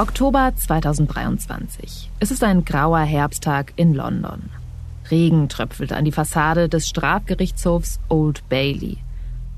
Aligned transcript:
Oktober 0.00 0.52
2023. 0.54 2.08
Es 2.20 2.30
ist 2.30 2.44
ein 2.44 2.64
grauer 2.64 3.00
Herbsttag 3.00 3.72
in 3.74 3.94
London. 3.94 4.48
Regen 5.10 5.48
tröpfelt 5.48 5.92
an 5.92 6.04
die 6.04 6.12
Fassade 6.12 6.68
des 6.68 6.88
Strafgerichtshofs 6.88 7.98
Old 8.08 8.48
Bailey. 8.48 8.98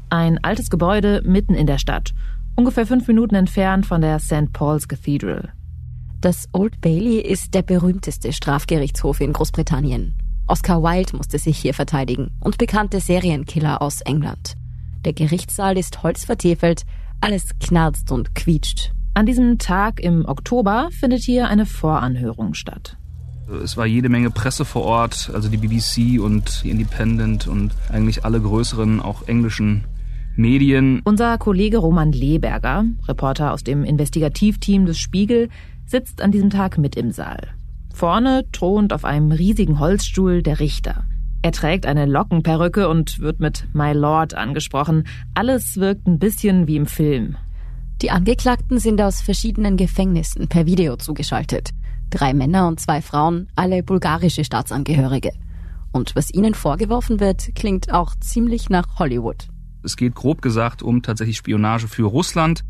Ein 0.08 0.42
altes 0.42 0.70
Gebäude 0.70 1.20
mitten 1.26 1.52
in 1.52 1.66
der 1.66 1.76
Stadt, 1.76 2.14
ungefähr 2.56 2.86
fünf 2.86 3.06
Minuten 3.06 3.34
entfernt 3.34 3.84
von 3.84 4.00
der 4.00 4.18
St. 4.18 4.50
Paul's 4.54 4.88
Cathedral. 4.88 5.50
Das 6.22 6.48
Old 6.54 6.80
Bailey 6.80 7.20
ist 7.20 7.52
der 7.52 7.62
berühmteste 7.62 8.32
Strafgerichtshof 8.32 9.20
in 9.20 9.34
Großbritannien. 9.34 10.14
Oscar 10.46 10.82
Wilde 10.82 11.18
musste 11.18 11.38
sich 11.38 11.58
hier 11.58 11.74
verteidigen 11.74 12.30
und 12.40 12.56
bekannte 12.56 13.00
Serienkiller 13.00 13.82
aus 13.82 14.00
England. 14.00 14.54
Der 15.04 15.12
Gerichtssaal 15.12 15.76
ist 15.76 16.02
holzvertefelt, 16.02 16.86
alles 17.20 17.50
knarzt 17.60 18.10
und 18.10 18.34
quietscht. 18.34 18.94
An 19.12 19.26
diesem 19.26 19.58
Tag 19.58 20.00
im 20.00 20.24
Oktober 20.24 20.88
findet 20.92 21.22
hier 21.22 21.48
eine 21.48 21.66
Voranhörung 21.66 22.54
statt. 22.54 22.96
Es 23.62 23.76
war 23.76 23.84
jede 23.84 24.08
Menge 24.08 24.30
Presse 24.30 24.64
vor 24.64 24.82
Ort, 24.82 25.30
also 25.34 25.48
die 25.48 25.56
BBC 25.56 26.20
und 26.22 26.62
die 26.62 26.70
Independent 26.70 27.48
und 27.48 27.72
eigentlich 27.88 28.24
alle 28.24 28.40
größeren, 28.40 29.00
auch 29.00 29.26
englischen 29.26 29.84
Medien. 30.36 31.02
Unser 31.04 31.36
Kollege 31.38 31.78
Roman 31.78 32.12
Leberger, 32.12 32.84
Reporter 33.08 33.52
aus 33.52 33.64
dem 33.64 33.82
Investigativteam 33.82 34.86
des 34.86 34.98
Spiegel, 34.98 35.48
sitzt 35.86 36.22
an 36.22 36.30
diesem 36.30 36.50
Tag 36.50 36.78
mit 36.78 36.94
im 36.94 37.10
Saal. 37.10 37.48
Vorne 37.92 38.44
thront 38.52 38.92
auf 38.92 39.04
einem 39.04 39.32
riesigen 39.32 39.80
Holzstuhl 39.80 40.42
der 40.42 40.60
Richter. 40.60 41.04
Er 41.42 41.52
trägt 41.52 41.86
eine 41.86 42.06
Lockenperücke 42.06 42.88
und 42.88 43.18
wird 43.18 43.40
mit 43.40 43.66
My 43.72 43.92
Lord 43.92 44.34
angesprochen. 44.34 45.04
Alles 45.34 45.78
wirkt 45.78 46.06
ein 46.06 46.18
bisschen 46.18 46.68
wie 46.68 46.76
im 46.76 46.86
Film. 46.86 47.36
Die 48.02 48.10
Angeklagten 48.10 48.78
sind 48.78 49.00
aus 49.02 49.20
verschiedenen 49.20 49.76
Gefängnissen 49.76 50.48
per 50.48 50.64
Video 50.64 50.96
zugeschaltet. 50.96 51.70
Drei 52.08 52.32
Männer 52.32 52.66
und 52.66 52.80
zwei 52.80 53.02
Frauen, 53.02 53.48
alle 53.56 53.82
bulgarische 53.82 54.42
Staatsangehörige. 54.42 55.32
Und 55.92 56.16
was 56.16 56.32
ihnen 56.32 56.54
vorgeworfen 56.54 57.20
wird, 57.20 57.54
klingt 57.54 57.92
auch 57.92 58.14
ziemlich 58.18 58.70
nach 58.70 58.98
Hollywood. 58.98 59.48
Es 59.82 59.96
geht 59.96 60.14
grob 60.14 60.40
gesagt 60.40 60.82
um 60.82 61.02
tatsächlich 61.02 61.36
Spionage 61.36 61.88
für 61.88 62.04
Russland. 62.04 62.64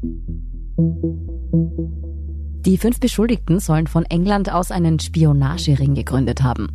Die 2.66 2.76
fünf 2.76 2.98
Beschuldigten 2.98 3.60
sollen 3.60 3.86
von 3.86 4.04
England 4.06 4.52
aus 4.52 4.72
einen 4.72 4.98
Spionagering 4.98 5.94
gegründet 5.94 6.42
haben. 6.42 6.68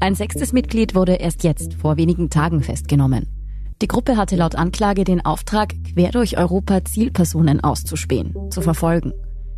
Ein 0.00 0.14
sechstes 0.14 0.52
Mitglied 0.52 0.94
wurde 0.94 1.14
erst 1.14 1.44
jetzt, 1.44 1.74
vor 1.74 1.96
wenigen 1.96 2.28
Tagen, 2.28 2.62
festgenommen. 2.62 3.41
Die 3.82 3.88
Gruppe 3.88 4.16
hatte 4.16 4.36
laut 4.36 4.54
Anklage 4.54 5.02
den 5.02 5.24
Auftrag, 5.24 5.74
quer 5.92 6.12
durch 6.12 6.38
Europa 6.38 6.84
Zielpersonen 6.84 7.64
auszuspähen, 7.64 8.32
zu 8.52 8.60
verfolgen, 8.60 9.12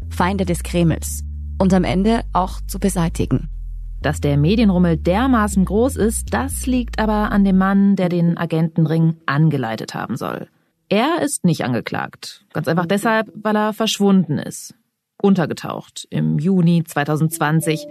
Feinde 0.09 0.47
des 0.47 0.63
Kremls 0.63 1.23
und 1.59 1.75
am 1.75 1.85
Ende 1.85 2.23
auch 2.33 2.63
zu 2.67 2.79
beseitigen. 2.79 3.51
Dass 4.01 4.23
der 4.23 4.39
Medienrummel 4.39 4.97
dermaßen 4.97 5.67
groß 5.67 5.97
ist, 5.97 6.33
das 6.33 6.65
liegt 6.65 6.99
aber 6.99 7.33
an 7.33 7.45
dem 7.45 7.59
Mann, 7.59 7.97
der 7.97 8.09
den 8.09 8.39
Agentenring 8.39 9.19
angeleitet 9.27 9.93
haben 9.95 10.17
soll. 10.17 10.49
Er 10.89 11.21
ist 11.21 11.45
nicht 11.45 11.63
angeklagt, 11.63 12.47
ganz 12.55 12.67
einfach 12.67 12.87
deshalb, 12.87 13.31
weil 13.35 13.57
er 13.57 13.75
verschwunden 13.75 14.39
ist. 14.39 14.75
Untergetaucht 15.21 16.07
im 16.09 16.39
Juni 16.39 16.83
2020, 16.83 17.87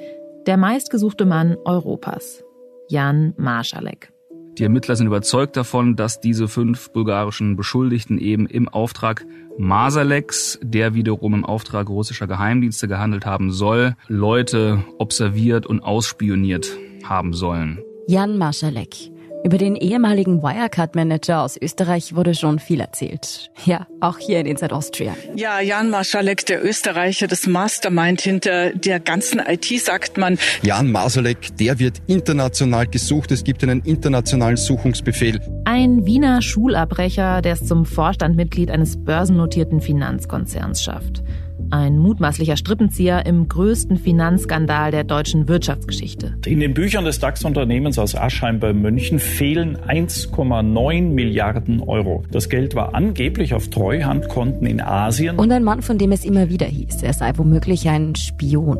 der 0.48 0.58
meistgesuchte 0.58 1.26
Mann 1.26 1.58
Europas, 1.64 2.44
Jan 2.90 3.36
Marschalek. 3.38 4.13
Die 4.58 4.64
Ermittler 4.64 4.96
sind 4.96 5.08
überzeugt 5.08 5.58
davon, 5.58 5.96
dass 5.96 6.22
diese 6.22 6.48
fünf 6.48 6.92
bulgarischen 6.92 7.56
Beschuldigten 7.56 8.20
eben 8.20 8.46
im 8.46 8.70
Auftrag 8.70 9.26
Masaleks, 9.58 10.60
der 10.62 10.94
wiederum 10.94 11.34
im 11.34 11.46
Auftrag 11.46 11.90
russischer 11.90 12.28
Geheimdienste 12.28 12.88
gehandelt 12.88 13.26
haben 13.26 13.52
soll, 13.52 13.96
Leute 14.08 14.84
observiert 15.00 15.66
und 15.66 15.82
ausspioniert 15.82 16.78
haben 17.04 17.34
sollen. 17.34 17.80
Jan 18.08 18.38
Marschalek, 18.38 19.12
über 19.44 19.58
den 19.58 19.76
ehemaligen 19.76 20.42
Wirecard-Manager 20.42 21.42
aus 21.42 21.58
Österreich 21.58 22.16
wurde 22.16 22.34
schon 22.34 22.60
viel 22.60 22.80
erzählt. 22.80 23.52
Ja, 23.66 23.88
auch 24.00 24.18
hier 24.18 24.40
in 24.40 24.46
Inside 24.46 24.74
Austria. 24.74 25.16
Ja, 25.36 25.60
Jan 25.60 25.90
Marschalek, 25.90 26.46
der 26.46 26.64
Österreicher, 26.64 27.28
das 27.28 27.46
Mastermind 27.46 28.22
hinter 28.22 28.72
der 28.72 29.00
ganzen 29.00 29.40
IT, 29.40 29.66
sagt 29.82 30.18
man. 30.18 30.38
Jan 30.62 30.92
Marschalek, 30.92 31.58
der 31.58 31.80
wird 31.80 32.02
international 32.08 32.88
gesucht. 32.88 33.32
Es 33.32 33.44
gibt 33.44 33.64
einen 33.64 33.82
internationalen 33.82 34.58
Suchungsbefehl. 34.58 35.40
Ein 35.66 36.06
Wiener 36.06 36.42
Schulabbrecher, 36.42 37.42
der 37.42 37.54
es 37.54 37.66
zum 37.66 37.86
Vorstandmitglied 37.86 38.72
eines 38.72 38.98
börsennotierten 39.04 39.82
Finanzkonzerns 39.82 40.84
schafft 40.84 41.24
ein 41.74 41.98
mutmaßlicher 41.98 42.56
Strippenzieher 42.56 43.26
im 43.26 43.48
größten 43.50 43.98
Finanzskandal 43.98 44.92
der 44.92 45.04
deutschen 45.04 45.48
Wirtschaftsgeschichte. 45.48 46.36
In 46.46 46.60
den 46.60 46.76
Büchern 46.76 47.04
des 47.04 47.20
DAX-Unternehmens 47.20 47.98
aus 47.98 48.16
Aschheim 48.16 48.60
bei 48.60 48.74
München 48.74 49.18
fehlen 49.18 49.78
1,9 49.78 51.02
Milliarden 51.02 51.82
Euro. 51.82 52.24
Das 52.30 52.48
Geld 52.48 52.76
war 52.76 52.94
angeblich 52.94 53.56
auf 53.56 53.70
Treuhandkonten 53.70 54.68
in 54.68 54.82
Asien. 54.82 55.40
Und 55.40 55.52
ein 55.52 55.64
Mann, 55.64 55.82
von 55.82 55.98
dem 55.98 56.12
es 56.12 56.24
immer 56.24 56.50
wieder 56.50 56.68
hieß, 56.68 57.02
er 57.02 57.14
sei 57.14 57.32
womöglich 57.38 57.90
ein 57.90 58.14
Spion. 58.16 58.78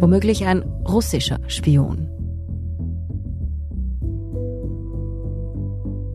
Womöglich 0.00 0.44
ein 0.44 0.62
russischer 0.62 1.38
Spion. 1.46 2.08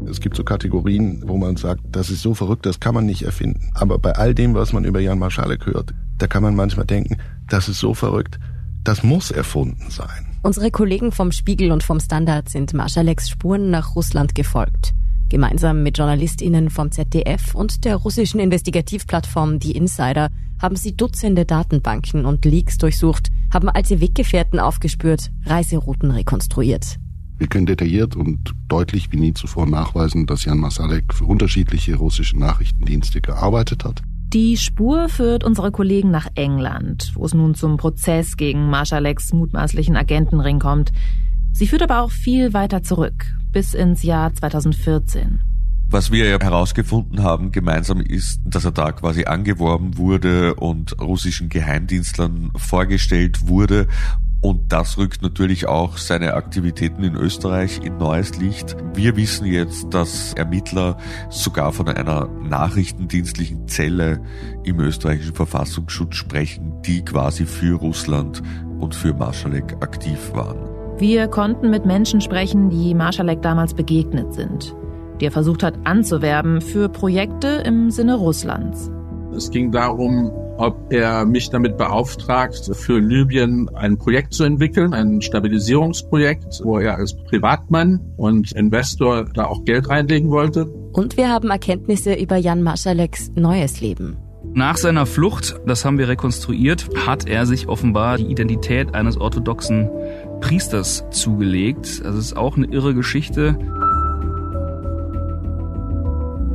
Es 0.09 0.19
gibt 0.19 0.35
so 0.35 0.43
Kategorien, 0.43 1.23
wo 1.25 1.37
man 1.37 1.55
sagt, 1.55 1.81
das 1.91 2.09
ist 2.09 2.21
so 2.21 2.33
verrückt, 2.33 2.65
das 2.65 2.81
kann 2.81 2.93
man 2.93 3.05
nicht 3.05 3.23
erfinden. 3.23 3.71
Aber 3.75 3.97
bei 3.97 4.11
all 4.13 4.33
dem, 4.33 4.55
was 4.55 4.73
man 4.73 4.83
über 4.83 4.99
Jan 4.99 5.19
Marschalek 5.19 5.65
hört, 5.65 5.93
da 6.17 6.27
kann 6.27 6.43
man 6.43 6.55
manchmal 6.55 6.85
denken, 6.85 7.17
das 7.47 7.69
ist 7.69 7.79
so 7.79 7.93
verrückt, 7.93 8.39
das 8.83 9.03
muss 9.03 9.31
erfunden 9.31 9.89
sein. 9.89 10.27
Unsere 10.43 10.71
Kollegen 10.71 11.11
vom 11.11 11.31
Spiegel 11.31 11.71
und 11.71 11.83
vom 11.83 11.99
Standard 11.99 12.49
sind 12.49 12.73
Marschaleks 12.73 13.29
Spuren 13.29 13.69
nach 13.69 13.95
Russland 13.95 14.33
gefolgt. 14.35 14.93
Gemeinsam 15.29 15.83
mit 15.83 15.97
JournalistInnen 15.97 16.69
vom 16.69 16.91
ZDF 16.91 17.53
und 17.53 17.83
der 17.83 17.97
russischen 17.97 18.39
Investigativplattform 18.39 19.59
Die 19.59 19.73
Insider 19.73 20.29
haben 20.61 20.77
sie 20.77 20.95
Dutzende 20.95 21.45
Datenbanken 21.45 22.25
und 22.25 22.45
Leaks 22.45 22.77
durchsucht, 22.77 23.27
haben 23.53 23.69
alte 23.69 23.99
Weggefährten 23.99 24.59
aufgespürt, 24.59 25.31
Reiserouten 25.45 26.11
rekonstruiert. 26.11 26.97
Wir 27.37 27.47
können 27.47 27.65
detailliert 27.65 28.15
und 28.15 28.55
deutlich 28.67 29.11
wie 29.11 29.17
nie 29.17 29.33
zuvor 29.33 29.67
nachweisen, 29.67 30.25
dass 30.25 30.45
Jan 30.45 30.57
Masalek 30.57 31.13
für 31.13 31.25
unterschiedliche 31.25 31.95
russische 31.95 32.39
Nachrichtendienste 32.39 33.21
gearbeitet 33.21 33.83
hat. 33.83 34.01
Die 34.33 34.57
Spur 34.57 35.07
führt 35.07 35.45
unsere 35.45 35.71
Kollegen 35.71 36.11
nach 36.11 36.27
England, 36.35 37.11
wo 37.15 37.23
es 37.23 37.33
nun 37.33 37.55
zum 37.55 37.77
Prozess 37.77 38.35
gegen 38.35 38.69
Marschaleks 38.69 39.31
mutmaßlichen 39.31 39.95
Agentenring 39.95 40.59
kommt. 40.59 40.91
Sie 41.53 41.65
führt 41.65 41.81
aber 41.81 42.01
auch 42.01 42.11
viel 42.11 42.53
weiter 42.53 42.83
zurück, 42.83 43.25
bis 43.53 43.73
ins 43.73 44.03
Jahr 44.03 44.33
2014. 44.33 45.41
Was 45.89 46.11
wir 46.11 46.25
herausgefunden 46.25 47.23
haben 47.23 47.53
gemeinsam 47.53 48.01
ist, 48.01 48.41
dass 48.43 48.65
er 48.65 48.73
da 48.73 48.91
quasi 48.91 49.23
angeworben 49.23 49.97
wurde 49.97 50.55
und 50.55 50.99
russischen 50.99 51.47
Geheimdienstlern 51.47 52.51
vorgestellt 52.57 53.47
wurde 53.47 53.87
und 54.47 54.71
das 54.71 54.97
rückt 54.97 55.21
natürlich 55.21 55.67
auch 55.67 55.97
seine 55.97 56.35
Aktivitäten 56.35 57.03
in 57.03 57.15
Österreich 57.15 57.81
in 57.83 57.97
neues 57.97 58.37
Licht. 58.37 58.77
Wir 58.93 59.17
wissen 59.17 59.45
jetzt, 59.45 59.93
dass 59.93 60.31
Ermittler 60.35 60.95
sogar 61.29 61.73
von 61.73 61.89
einer 61.89 62.29
nachrichtendienstlichen 62.43 63.67
Zelle 63.67 64.21
im 64.63 64.79
österreichischen 64.79 65.35
Verfassungsschutz 65.35 66.15
sprechen, 66.15 66.81
die 66.83 67.03
quasi 67.03 67.45
für 67.45 67.75
Russland 67.75 68.41
und 68.79 68.95
für 68.95 69.13
Marschalek 69.13 69.75
aktiv 69.81 70.31
waren. 70.33 70.59
Wir 70.97 71.27
konnten 71.27 71.69
mit 71.69 71.85
Menschen 71.85 72.21
sprechen, 72.21 72.69
die 72.69 72.93
Marschalek 72.93 73.41
damals 73.41 73.73
begegnet 73.73 74.33
sind, 74.33 74.73
die 75.19 75.25
er 75.25 75.31
versucht 75.31 75.61
hat 75.61 75.73
anzuwerben 75.83 76.61
für 76.61 76.87
Projekte 76.87 77.63
im 77.65 77.91
Sinne 77.91 78.15
Russlands. 78.15 78.91
Es 79.37 79.51
ging 79.51 79.71
darum, 79.71 80.31
ob 80.57 80.91
er 80.91 81.23
mich 81.23 81.51
damit 81.51 81.77
beauftragt, 81.77 82.71
für 82.73 82.99
Libyen 82.99 83.69
ein 83.75 83.95
Projekt 83.99 84.33
zu 84.33 84.43
entwickeln, 84.43 84.95
ein 84.95 85.21
Stabilisierungsprojekt, 85.21 86.61
wo 86.63 86.79
er 86.79 86.95
als 86.95 87.15
Privatmann 87.15 88.01
und 88.17 88.51
Investor 88.53 89.25
da 89.35 89.45
auch 89.45 89.63
Geld 89.63 89.89
reinlegen 89.89 90.31
wollte. 90.31 90.65
Und 90.65 91.17
wir 91.17 91.29
haben 91.29 91.51
Erkenntnisse 91.51 92.15
über 92.15 92.37
Jan 92.37 92.63
Maschaleks 92.63 93.31
neues 93.35 93.79
Leben. 93.79 94.17
Nach 94.53 94.77
seiner 94.77 95.05
Flucht, 95.05 95.59
das 95.67 95.85
haben 95.85 95.99
wir 95.99 96.07
rekonstruiert, 96.07 96.89
hat 97.05 97.27
er 97.27 97.45
sich 97.45 97.67
offenbar 97.67 98.17
die 98.17 98.25
Identität 98.25 98.95
eines 98.95 99.17
orthodoxen 99.17 99.89
Priesters 100.41 101.05
zugelegt. 101.11 102.01
Also 102.03 102.17
es 102.17 102.25
ist 102.27 102.37
auch 102.37 102.57
eine 102.57 102.65
irre 102.67 102.95
Geschichte. 102.95 103.59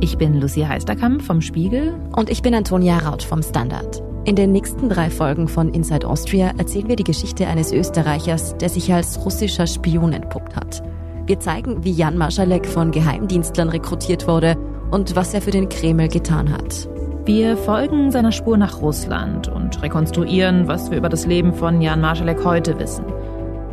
Ich 0.03 0.17
bin 0.17 0.41
Lucia 0.41 0.67
Heisterkamp 0.67 1.21
vom 1.21 1.39
Spiegel. 1.39 1.93
Und 2.13 2.29
ich 2.29 2.41
bin 2.41 2.53
Antonia 2.53 2.97
Raut 2.97 3.23
vom 3.23 3.41
Standard. 3.41 4.03
In 4.25 4.35
den 4.35 4.51
nächsten 4.51 4.89
drei 4.89 5.09
Folgen 5.09 5.47
von 5.47 5.69
Inside 5.69 6.05
Austria 6.05 6.51
erzählen 6.57 6.89
wir 6.89 6.97
die 6.97 7.05
Geschichte 7.05 7.47
eines 7.47 7.71
Österreichers, 7.71 8.57
der 8.57 8.67
sich 8.67 8.93
als 8.93 9.23
russischer 9.23 9.65
Spion 9.65 10.11
entpuppt 10.11 10.57
hat. 10.57 10.83
Wir 11.25 11.39
zeigen, 11.39 11.85
wie 11.85 11.93
Jan 11.93 12.17
Marschalek 12.17 12.65
von 12.65 12.91
Geheimdienstlern 12.91 13.69
rekrutiert 13.69 14.27
wurde 14.27 14.57
und 14.91 15.15
was 15.15 15.33
er 15.33 15.41
für 15.41 15.51
den 15.51 15.69
Kreml 15.69 16.09
getan 16.09 16.51
hat. 16.51 16.89
Wir 17.23 17.55
folgen 17.55 18.11
seiner 18.11 18.33
Spur 18.33 18.57
nach 18.57 18.81
Russland 18.81 19.47
und 19.47 19.81
rekonstruieren, 19.81 20.67
was 20.67 20.91
wir 20.91 20.97
über 20.97 21.07
das 21.07 21.25
Leben 21.25 21.53
von 21.53 21.81
Jan 21.81 22.01
Marschalek 22.01 22.43
heute 22.43 22.77
wissen. 22.77 23.05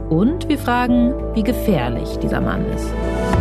Und 0.08 0.48
wir 0.48 0.58
fragen, 0.58 1.12
wie 1.34 1.42
gefährlich 1.42 2.20
dieser 2.20 2.40
Mann 2.40 2.64
ist. 2.66 3.39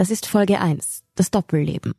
Das 0.00 0.08
ist 0.08 0.24
Folge 0.24 0.58
1, 0.58 1.02
das 1.14 1.30
Doppelleben. 1.30 1.92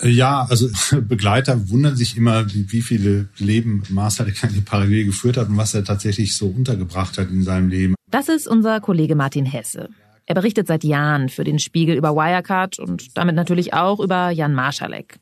Ja, 0.00 0.46
also 0.48 0.68
Begleiter 1.00 1.70
wundern 1.70 1.96
sich 1.96 2.16
immer, 2.16 2.46
wie 2.48 2.82
viele 2.82 3.30
Leben 3.36 3.82
Master 3.88 4.24
parallel 4.64 5.06
geführt 5.06 5.36
hat 5.36 5.48
und 5.48 5.56
was 5.56 5.74
er 5.74 5.82
tatsächlich 5.82 6.36
so 6.36 6.46
untergebracht 6.46 7.18
hat 7.18 7.30
in 7.30 7.42
seinem 7.42 7.68
Leben. 7.68 7.96
Das 8.08 8.28
ist 8.28 8.46
unser 8.46 8.80
Kollege 8.80 9.16
Martin 9.16 9.44
Hesse. 9.44 9.88
Er 10.24 10.36
berichtet 10.36 10.68
seit 10.68 10.84
Jahren 10.84 11.30
für 11.30 11.42
den 11.42 11.58
Spiegel 11.58 11.96
über 11.96 12.14
Wirecard 12.14 12.78
und 12.78 13.18
damit 13.18 13.34
natürlich 13.34 13.74
auch 13.74 13.98
über 13.98 14.30
Jan 14.30 14.54
Marschalek. 14.54 15.18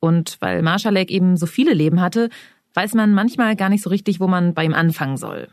Und 0.00 0.38
weil 0.40 0.62
Marschalek 0.62 1.12
eben 1.12 1.36
so 1.36 1.46
viele 1.46 1.74
Leben 1.74 2.00
hatte, 2.00 2.28
weiß 2.74 2.94
man 2.94 3.14
manchmal 3.14 3.54
gar 3.54 3.68
nicht 3.68 3.82
so 3.82 3.90
richtig, 3.90 4.18
wo 4.18 4.26
man 4.26 4.54
bei 4.54 4.64
ihm 4.64 4.74
anfangen 4.74 5.16
soll. 5.16 5.46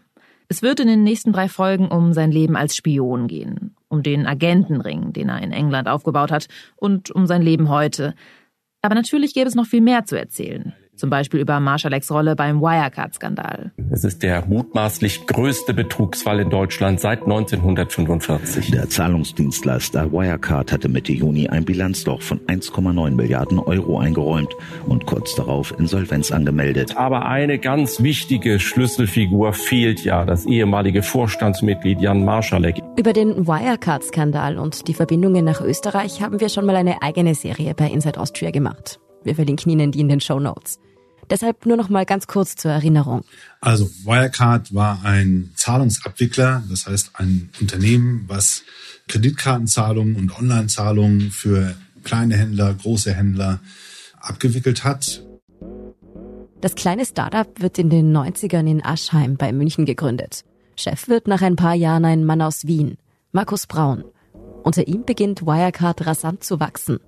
Es 0.49 0.61
wird 0.61 0.79
in 0.79 0.87
den 0.87 1.03
nächsten 1.03 1.31
drei 1.31 1.47
Folgen 1.47 1.87
um 1.87 2.11
sein 2.11 2.31
Leben 2.31 2.57
als 2.57 2.75
Spion 2.75 3.27
gehen 3.27 3.75
um 3.89 4.03
den 4.03 4.27
Agentenring, 4.27 5.13
den 5.13 5.29
er 5.29 5.41
in 5.41 5.51
England 5.51 5.87
aufgebaut 5.87 6.31
hat, 6.31 6.47
und 6.75 7.11
um 7.11 7.25
sein 7.25 7.41
Leben 7.41 7.69
heute. 7.69 8.13
Aber 8.81 8.95
natürlich 8.95 9.33
gäbe 9.33 9.47
es 9.47 9.55
noch 9.55 9.65
viel 9.65 9.81
mehr 9.81 10.05
zu 10.05 10.17
erzählen 10.17 10.73
zum 10.99 11.09
Beispiel 11.09 11.39
über 11.39 11.59
Marschaleks 11.59 12.11
Rolle 12.11 12.35
beim 12.35 12.61
Wirecard-Skandal. 12.61 13.71
Es 13.89 14.03
ist 14.03 14.21
der 14.21 14.45
mutmaßlich 14.45 15.25
größte 15.25 15.73
Betrugsfall 15.73 16.41
in 16.41 16.49
Deutschland 16.49 16.99
seit 16.99 17.23
1945. 17.23 18.71
Der 18.71 18.89
Zahlungsdienstleister 18.89 20.11
Wirecard 20.11 20.71
hatte 20.71 20.89
Mitte 20.89 21.13
Juni 21.13 21.47
ein 21.47 21.65
Bilanzloch 21.65 22.21
von 22.21 22.39
1,9 22.41 23.11
Milliarden 23.11 23.59
Euro 23.59 23.99
eingeräumt 23.99 24.53
und 24.87 25.05
kurz 25.05 25.35
darauf 25.35 25.73
Insolvenz 25.79 26.31
angemeldet. 26.31 26.97
Aber 26.97 27.25
eine 27.25 27.59
ganz 27.59 28.03
wichtige 28.03 28.59
Schlüsselfigur 28.59 29.53
fehlt 29.53 30.03
ja, 30.03 30.25
das 30.25 30.45
ehemalige 30.45 31.01
Vorstandsmitglied 31.01 32.01
Jan 32.01 32.25
Marschalek. 32.25 32.81
Über 32.97 33.13
den 33.13 33.47
Wirecard-Skandal 33.47 34.59
und 34.59 34.87
die 34.87 34.93
Verbindungen 34.93 35.45
nach 35.45 35.61
Österreich 35.61 36.21
haben 36.21 36.41
wir 36.41 36.49
schon 36.49 36.65
mal 36.65 36.75
eine 36.75 37.01
eigene 37.01 37.35
Serie 37.35 37.73
bei 37.73 37.87
Inside 37.87 38.19
Austria 38.19 38.51
gemacht. 38.51 38.99
Wir 39.23 39.35
verlinken 39.35 39.71
Ihnen 39.71 39.91
die 39.91 40.01
in 40.01 40.09
den 40.09 40.21
Show 40.21 40.39
Notes. 40.39 40.79
Deshalb 41.29 41.65
nur 41.65 41.77
noch 41.77 41.89
mal 41.89 42.05
ganz 42.05 42.27
kurz 42.27 42.55
zur 42.55 42.71
Erinnerung. 42.71 43.23
Also 43.61 43.89
Wirecard 44.03 44.73
war 44.73 45.03
ein 45.03 45.51
Zahlungsabwickler, 45.55 46.63
das 46.69 46.87
heißt 46.87 47.11
ein 47.13 47.49
Unternehmen, 47.61 48.25
was 48.27 48.63
Kreditkartenzahlungen 49.07 50.15
und 50.15 50.37
Online-Zahlungen 50.37 51.31
für 51.31 51.75
kleine 52.03 52.37
Händler, 52.37 52.73
große 52.73 53.13
Händler 53.13 53.59
abgewickelt 54.19 54.83
hat. 54.83 55.23
Das 56.61 56.75
kleine 56.75 57.05
Startup 57.05 57.47
wird 57.61 57.77
in 57.79 57.89
den 57.89 58.15
90ern 58.15 58.69
in 58.69 58.83
Aschheim 58.83 59.37
bei 59.37 59.51
München 59.53 59.85
gegründet. 59.85 60.43
Chef 60.75 61.07
wird 61.07 61.27
nach 61.27 61.41
ein 61.41 61.55
paar 61.55 61.75
Jahren 61.75 62.05
ein 62.05 62.25
Mann 62.25 62.41
aus 62.41 62.65
Wien, 62.65 62.97
Markus 63.31 63.67
Braun. 63.67 64.03
Unter 64.63 64.87
ihm 64.87 65.05
beginnt 65.05 65.45
Wirecard 65.45 66.05
rasant 66.05 66.43
zu 66.43 66.59
wachsen. 66.59 66.99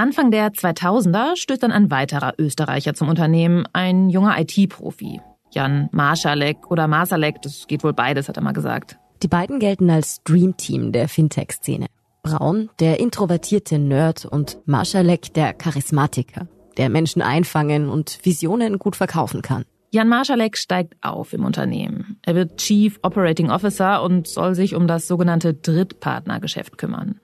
Anfang 0.00 0.30
der 0.30 0.50
2000er 0.50 1.36
stößt 1.36 1.62
dann 1.62 1.72
ein 1.72 1.90
weiterer 1.90 2.32
Österreicher 2.38 2.94
zum 2.94 3.10
Unternehmen, 3.10 3.66
ein 3.74 4.08
junger 4.08 4.40
IT-Profi. 4.40 5.20
Jan 5.52 5.90
Marschalek 5.92 6.70
oder 6.70 6.88
Marsalek, 6.88 7.42
das 7.42 7.66
geht 7.66 7.84
wohl 7.84 7.92
beides, 7.92 8.26
hat 8.26 8.38
er 8.38 8.42
mal 8.42 8.52
gesagt. 8.52 8.96
Die 9.22 9.28
beiden 9.28 9.58
gelten 9.58 9.90
als 9.90 10.22
Dream 10.24 10.56
Team 10.56 10.92
der 10.92 11.06
Fintech-Szene. 11.06 11.84
Braun, 12.22 12.70
der 12.80 12.98
introvertierte 12.98 13.78
Nerd 13.78 14.24
und 14.24 14.56
Marschalek, 14.64 15.34
der 15.34 15.52
Charismatiker, 15.52 16.48
der 16.78 16.88
Menschen 16.88 17.20
einfangen 17.20 17.90
und 17.90 18.20
Visionen 18.22 18.78
gut 18.78 18.96
verkaufen 18.96 19.42
kann. 19.42 19.66
Jan 19.92 20.08
Marschalek 20.08 20.56
steigt 20.56 20.94
auf 21.02 21.34
im 21.34 21.44
Unternehmen. 21.44 22.18
Er 22.22 22.36
wird 22.36 22.56
Chief 22.56 22.98
Operating 23.02 23.50
Officer 23.50 24.02
und 24.02 24.28
soll 24.28 24.54
sich 24.54 24.74
um 24.74 24.86
das 24.86 25.06
sogenannte 25.06 25.52
Drittpartnergeschäft 25.52 26.78
kümmern. 26.78 27.20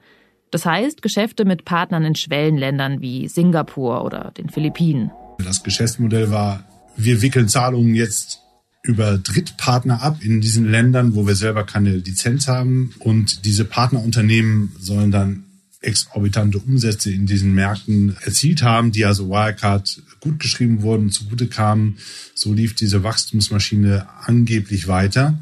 Das 0.57 0.65
heißt 0.65 1.03
Geschäfte 1.03 1.45
mit 1.45 1.65
Partnern 1.65 2.03
in 2.03 2.15
Schwellenländern 2.15 2.99
wie 2.99 3.27
Singapur 3.27 4.03
oder 4.03 4.31
den 4.35 4.49
Philippinen. 4.49 5.11
Das 5.37 5.61
Geschäftsmodell 5.61 6.31
war, 6.31 6.63
wir 6.95 7.21
wickeln 7.21 7.47
Zahlungen 7.47 7.93
jetzt 7.93 8.39
über 8.81 9.19
Drittpartner 9.19 10.01
ab 10.01 10.17
in 10.23 10.41
diesen 10.41 10.67
Ländern, 10.67 11.13
wo 11.13 11.27
wir 11.27 11.35
selber 11.35 11.63
keine 11.63 11.95
Lizenz 11.97 12.47
haben. 12.47 12.95
Und 12.97 13.45
diese 13.45 13.65
Partnerunternehmen 13.65 14.75
sollen 14.79 15.11
dann 15.11 15.43
exorbitante 15.81 16.57
Umsätze 16.57 17.11
in 17.11 17.27
diesen 17.27 17.53
Märkten 17.53 18.17
erzielt 18.21 18.63
haben, 18.63 18.91
die 18.91 19.05
also 19.05 19.29
Wirecard 19.29 20.01
gut 20.21 20.39
geschrieben 20.39 20.81
wurden, 20.81 21.11
zugute 21.11 21.45
kamen. 21.45 21.97
So 22.33 22.51
lief 22.51 22.73
diese 22.73 23.03
Wachstumsmaschine 23.03 24.07
angeblich 24.25 24.87
weiter. 24.87 25.37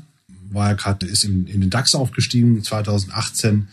Wirecard 0.50 1.04
ist 1.04 1.24
in, 1.24 1.48
in 1.48 1.62
den 1.62 1.70
DAX 1.70 1.96
aufgestiegen 1.96 2.62
2018 2.62 3.70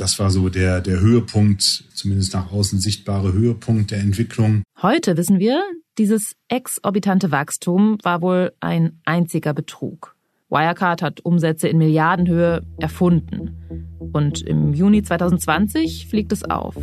das 0.00 0.18
war 0.18 0.30
so 0.30 0.48
der, 0.48 0.80
der 0.80 1.00
Höhepunkt, 1.00 1.62
zumindest 1.94 2.34
nach 2.34 2.50
außen 2.52 2.80
sichtbare 2.80 3.32
Höhepunkt 3.32 3.90
der 3.90 3.98
Entwicklung. 3.98 4.62
Heute 4.80 5.16
wissen 5.16 5.38
wir, 5.38 5.62
dieses 5.98 6.32
exorbitante 6.48 7.30
Wachstum 7.30 7.98
war 8.02 8.22
wohl 8.22 8.52
ein 8.60 9.00
einziger 9.04 9.52
Betrug. 9.52 10.14
Wirecard 10.50 11.02
hat 11.02 11.20
Umsätze 11.24 11.68
in 11.68 11.78
Milliardenhöhe 11.78 12.62
erfunden. 12.78 13.54
Und 14.12 14.40
im 14.40 14.72
Juni 14.72 15.02
2020 15.02 16.06
fliegt 16.08 16.32
es 16.32 16.42
auf. 16.42 16.74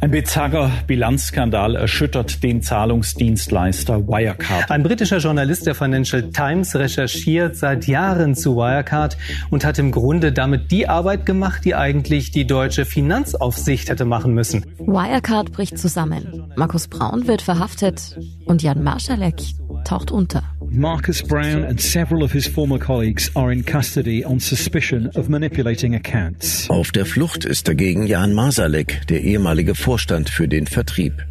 Ein 0.00 0.10
bizarrer 0.10 0.72
Bilanzskandal 0.88 1.76
erschüttert 1.76 2.42
den 2.42 2.60
Zahlungsdienstleister 2.62 4.08
Wirecard. 4.08 4.68
Ein 4.70 4.82
britischer 4.82 5.18
Journalist 5.18 5.66
der 5.66 5.76
Financial 5.76 6.30
Times 6.30 6.74
recherchiert 6.74 7.56
seit 7.56 7.86
Jahren 7.86 8.34
zu 8.34 8.56
Wirecard 8.56 9.16
und 9.50 9.64
hat 9.64 9.78
im 9.78 9.92
Grunde 9.92 10.32
damit 10.32 10.72
die 10.72 10.88
Arbeit 10.88 11.24
gemacht, 11.24 11.64
die 11.64 11.76
eigentlich 11.76 12.32
die 12.32 12.46
deutsche 12.46 12.84
Finanzaufsicht 12.84 13.88
hätte 13.88 14.04
machen 14.04 14.34
müssen. 14.34 14.64
Wirecard 14.78 15.52
bricht 15.52 15.78
zusammen. 15.78 16.52
Markus 16.56 16.88
Braun 16.88 17.28
wird 17.28 17.42
verhaftet 17.42 18.18
und 18.46 18.62
Jan 18.62 18.82
Marschalek 18.82 19.36
taucht 19.84 20.10
unter. 20.10 20.42
Marcus 20.72 21.22
Brown 21.22 21.64
and 21.64 21.80
several 21.80 22.22
of 22.22 22.32
his 22.32 22.46
former 22.46 22.78
colleagues 22.80 23.30
are 23.36 23.52
in 23.52 23.64
custody 23.64 24.24
on 24.24 24.40
suspicion 24.40 25.10
of 25.14 25.28
manipulating 25.28 25.94
accounts. 25.94 26.68
Auf 26.70 26.90
der 26.90 27.06
Flucht 27.06 27.44
ist 27.44 27.68
dagegen 27.68 28.06
Jan 28.06 28.32
Masalek, 28.32 29.06
der 29.08 29.22
ehemalige 29.22 29.74
Vorstand 29.74 30.30
für 30.30 30.48
den 30.48 30.66
Vertrieb. 30.66 31.24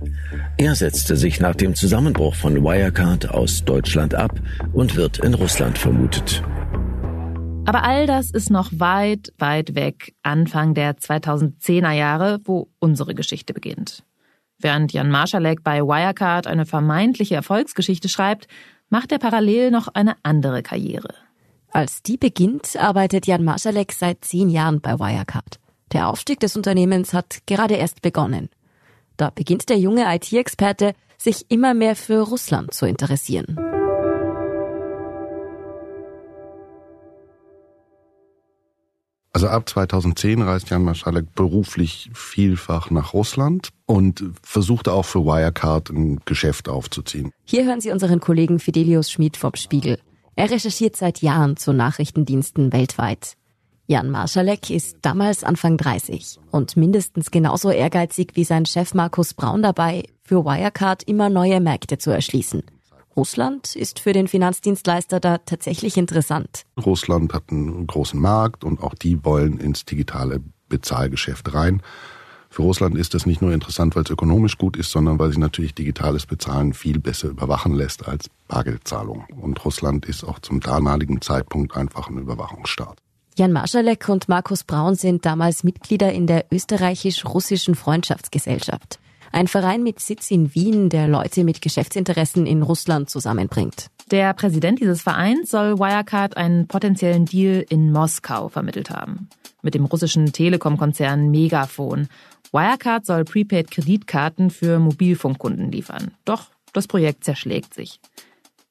Er 0.58 0.76
setzte 0.76 1.18
sich 1.18 1.40
nach 1.40 1.56
dem 1.56 1.76
Zusammenbruch 1.76 2.36
von 2.36 2.64
Wirecard 2.64 3.30
aus 3.30 3.66
Deutschland 3.66 4.16
ab 4.16 4.40
und 4.74 4.96
wird 4.96 5.20
in 5.20 5.34
Russland 5.34 5.78
vermutet. 5.78 6.44
Aber 7.66 7.84
all 7.84 8.08
das 8.08 8.32
ist 8.32 8.50
noch 8.50 8.72
weit, 8.74 9.34
weit 9.38 9.76
weg, 9.76 10.14
Anfang 10.24 10.74
der 10.74 10.98
2010er 10.98 11.92
Jahre, 11.92 12.40
wo 12.46 12.70
unsere 12.80 13.14
Geschichte 13.14 13.54
beginnt. 13.54 14.04
Während 14.58 14.92
Jan 14.92 15.10
Marschalek 15.10 15.64
bei 15.64 15.82
Wirecard 15.82 16.48
eine 16.48 16.66
vermeintliche 16.66 17.36
Erfolgsgeschichte 17.36 18.10
schreibt, 18.10 18.48
macht 18.90 19.12
er 19.12 19.20
parallel 19.20 19.72
noch 19.72 19.88
eine 19.88 20.16
andere 20.24 20.64
Karriere. 20.64 21.14
Als 21.72 22.02
die 22.02 22.18
beginnt, 22.18 22.76
arbeitet 22.78 23.28
Jan 23.28 23.44
Marschalek 23.44 23.92
seit 23.92 24.26
zehn 24.26 24.50
Jahren 24.50 24.82
bei 24.82 25.00
Wirecard. 25.00 25.60
Der 25.92 26.08
Aufstieg 26.10 26.40
des 26.40 26.56
Unternehmens 26.56 27.14
hat 27.14 27.40
gerade 27.46 27.76
erst 27.76 28.02
begonnen. 28.02 28.50
Da 29.18 29.30
beginnt 29.30 29.70
der 29.70 29.78
junge 29.78 30.06
IT-Experte, 30.16 30.94
sich 31.18 31.46
immer 31.50 31.74
mehr 31.74 31.96
für 31.96 32.22
Russland 32.22 32.74
zu 32.74 32.88
interessieren. 32.88 33.58
Also 39.32 39.48
ab 39.48 39.70
2010 39.70 40.42
reist 40.42 40.70
Jan 40.72 40.84
Marschalek 40.84 41.36
beruflich 41.36 42.10
vielfach 42.14 42.90
nach 42.90 43.14
Russland 43.14 43.70
und 43.86 44.24
versuchte 44.42 44.92
auch 44.92 45.06
für 45.06 45.24
Wirecard 45.24 45.92
ein 45.92 46.20
Geschäft 46.26 46.68
aufzuziehen. 46.68 47.32
Hier 47.46 47.66
hören 47.66 47.80
Sie 47.80 47.92
unseren 47.92 48.20
Kollegen 48.20 48.60
Fidelius 48.60 49.12
Schmid 49.12 49.38
vom 49.38 49.54
Spiegel. 49.56 50.00
Er 50.40 50.50
recherchiert 50.52 50.96
seit 50.96 51.22
Jahren 51.22 51.58
zu 51.58 51.74
Nachrichtendiensten 51.74 52.72
weltweit. 52.72 53.34
Jan 53.88 54.10
Marschalek 54.10 54.70
ist 54.70 55.00
damals 55.02 55.44
Anfang 55.44 55.76
30 55.76 56.40
und 56.50 56.78
mindestens 56.78 57.30
genauso 57.30 57.72
ehrgeizig 57.72 58.30
wie 58.36 58.46
sein 58.46 58.66
Chef 58.66 58.94
Markus 58.94 59.34
Braun 59.34 59.62
dabei, 59.62 60.04
für 60.24 60.46
Wirecard 60.46 61.04
immer 61.04 61.28
neue 61.28 61.60
Märkte 61.60 61.98
zu 61.98 62.12
erschließen. 62.12 62.64
Russland 63.18 63.76
ist 63.76 64.00
für 64.00 64.14
den 64.14 64.30
Finanzdienstleister 64.30 65.20
da 65.20 65.40
tatsächlich 65.40 65.98
interessant. 65.98 66.64
Russland 66.82 67.34
hat 67.34 67.52
einen 67.52 67.86
großen 67.86 68.18
Markt 68.18 68.64
und 68.64 68.82
auch 68.82 68.94
die 68.94 69.26
wollen 69.26 69.58
ins 69.58 69.84
digitale 69.84 70.40
Bezahlgeschäft 70.70 71.54
rein. 71.54 71.82
Für 72.50 72.64
Russland 72.64 72.98
ist 72.98 73.14
das 73.14 73.26
nicht 73.26 73.42
nur 73.42 73.54
interessant, 73.54 73.96
weil 73.96 74.04
es 74.04 74.10
ökonomisch 74.10 74.58
gut 74.58 74.76
ist, 74.76 74.92
sondern 74.92 75.20
weil 75.20 75.30
sich 75.30 75.38
natürlich 75.38 75.76
digitales 75.76 76.26
Bezahlen 76.26 76.74
viel 76.74 77.00
besser 77.00 77.30
überwachen 77.30 77.76
lässt 77.76 78.08
als 78.08 78.30
Bargeldzahlung. 78.48 79.26
Und 79.40 79.64
Russland 79.64 80.06
ist 80.06 80.24
auch 80.24 80.40
zum 80.40 80.60
damaligen 80.60 81.22
Zeitpunkt 81.22 81.78
einfach 81.78 82.10
ein 82.10 82.18
Überwachungsstaat. 82.18 82.98
Jan 83.38 83.54
Marschalek 83.54 84.10
und 84.10 84.28
Markus 84.28 84.64
Braun 84.64 84.96
sind 84.96 85.26
damals 85.26 85.64
Mitglieder 85.64 86.12
in 86.12 86.28
der 86.28 86.46
österreichisch-russischen 86.52 87.76
Freundschaftsgesellschaft. 87.76 89.00
Ein 89.32 89.48
Verein 89.48 89.84
mit 89.84 90.00
Sitz 90.00 90.32
in 90.32 90.54
Wien, 90.56 90.90
der 90.90 91.08
Leute 91.08 91.44
mit 91.44 91.62
Geschäftsinteressen 91.62 92.48
in 92.48 92.64
Russland 92.64 93.10
zusammenbringt. 93.10 93.88
Der 94.12 94.34
Präsident 94.34 94.82
dieses 94.82 95.04
Vereins 95.04 95.52
soll 95.52 95.78
Wirecard 95.78 96.36
einen 96.36 96.68
potenziellen 96.68 97.26
Deal 97.26 97.64
in 97.70 97.92
Moskau 97.92 98.50
vermittelt 98.50 98.90
haben. 98.90 99.30
Mit 99.62 99.76
dem 99.76 99.86
russischen 99.86 100.34
Telekom-Konzern 100.34 101.30
Megafon. 101.30 102.08
Wirecard 102.52 103.06
soll 103.06 103.26
Prepaid-Kreditkarten 103.26 104.50
für 104.50 104.80
Mobilfunkkunden 104.80 105.72
liefern. 105.72 106.12
Doch 106.26 106.48
das 106.74 106.88
Projekt 106.88 107.24
zerschlägt 107.24 107.74
sich. 107.74 108.00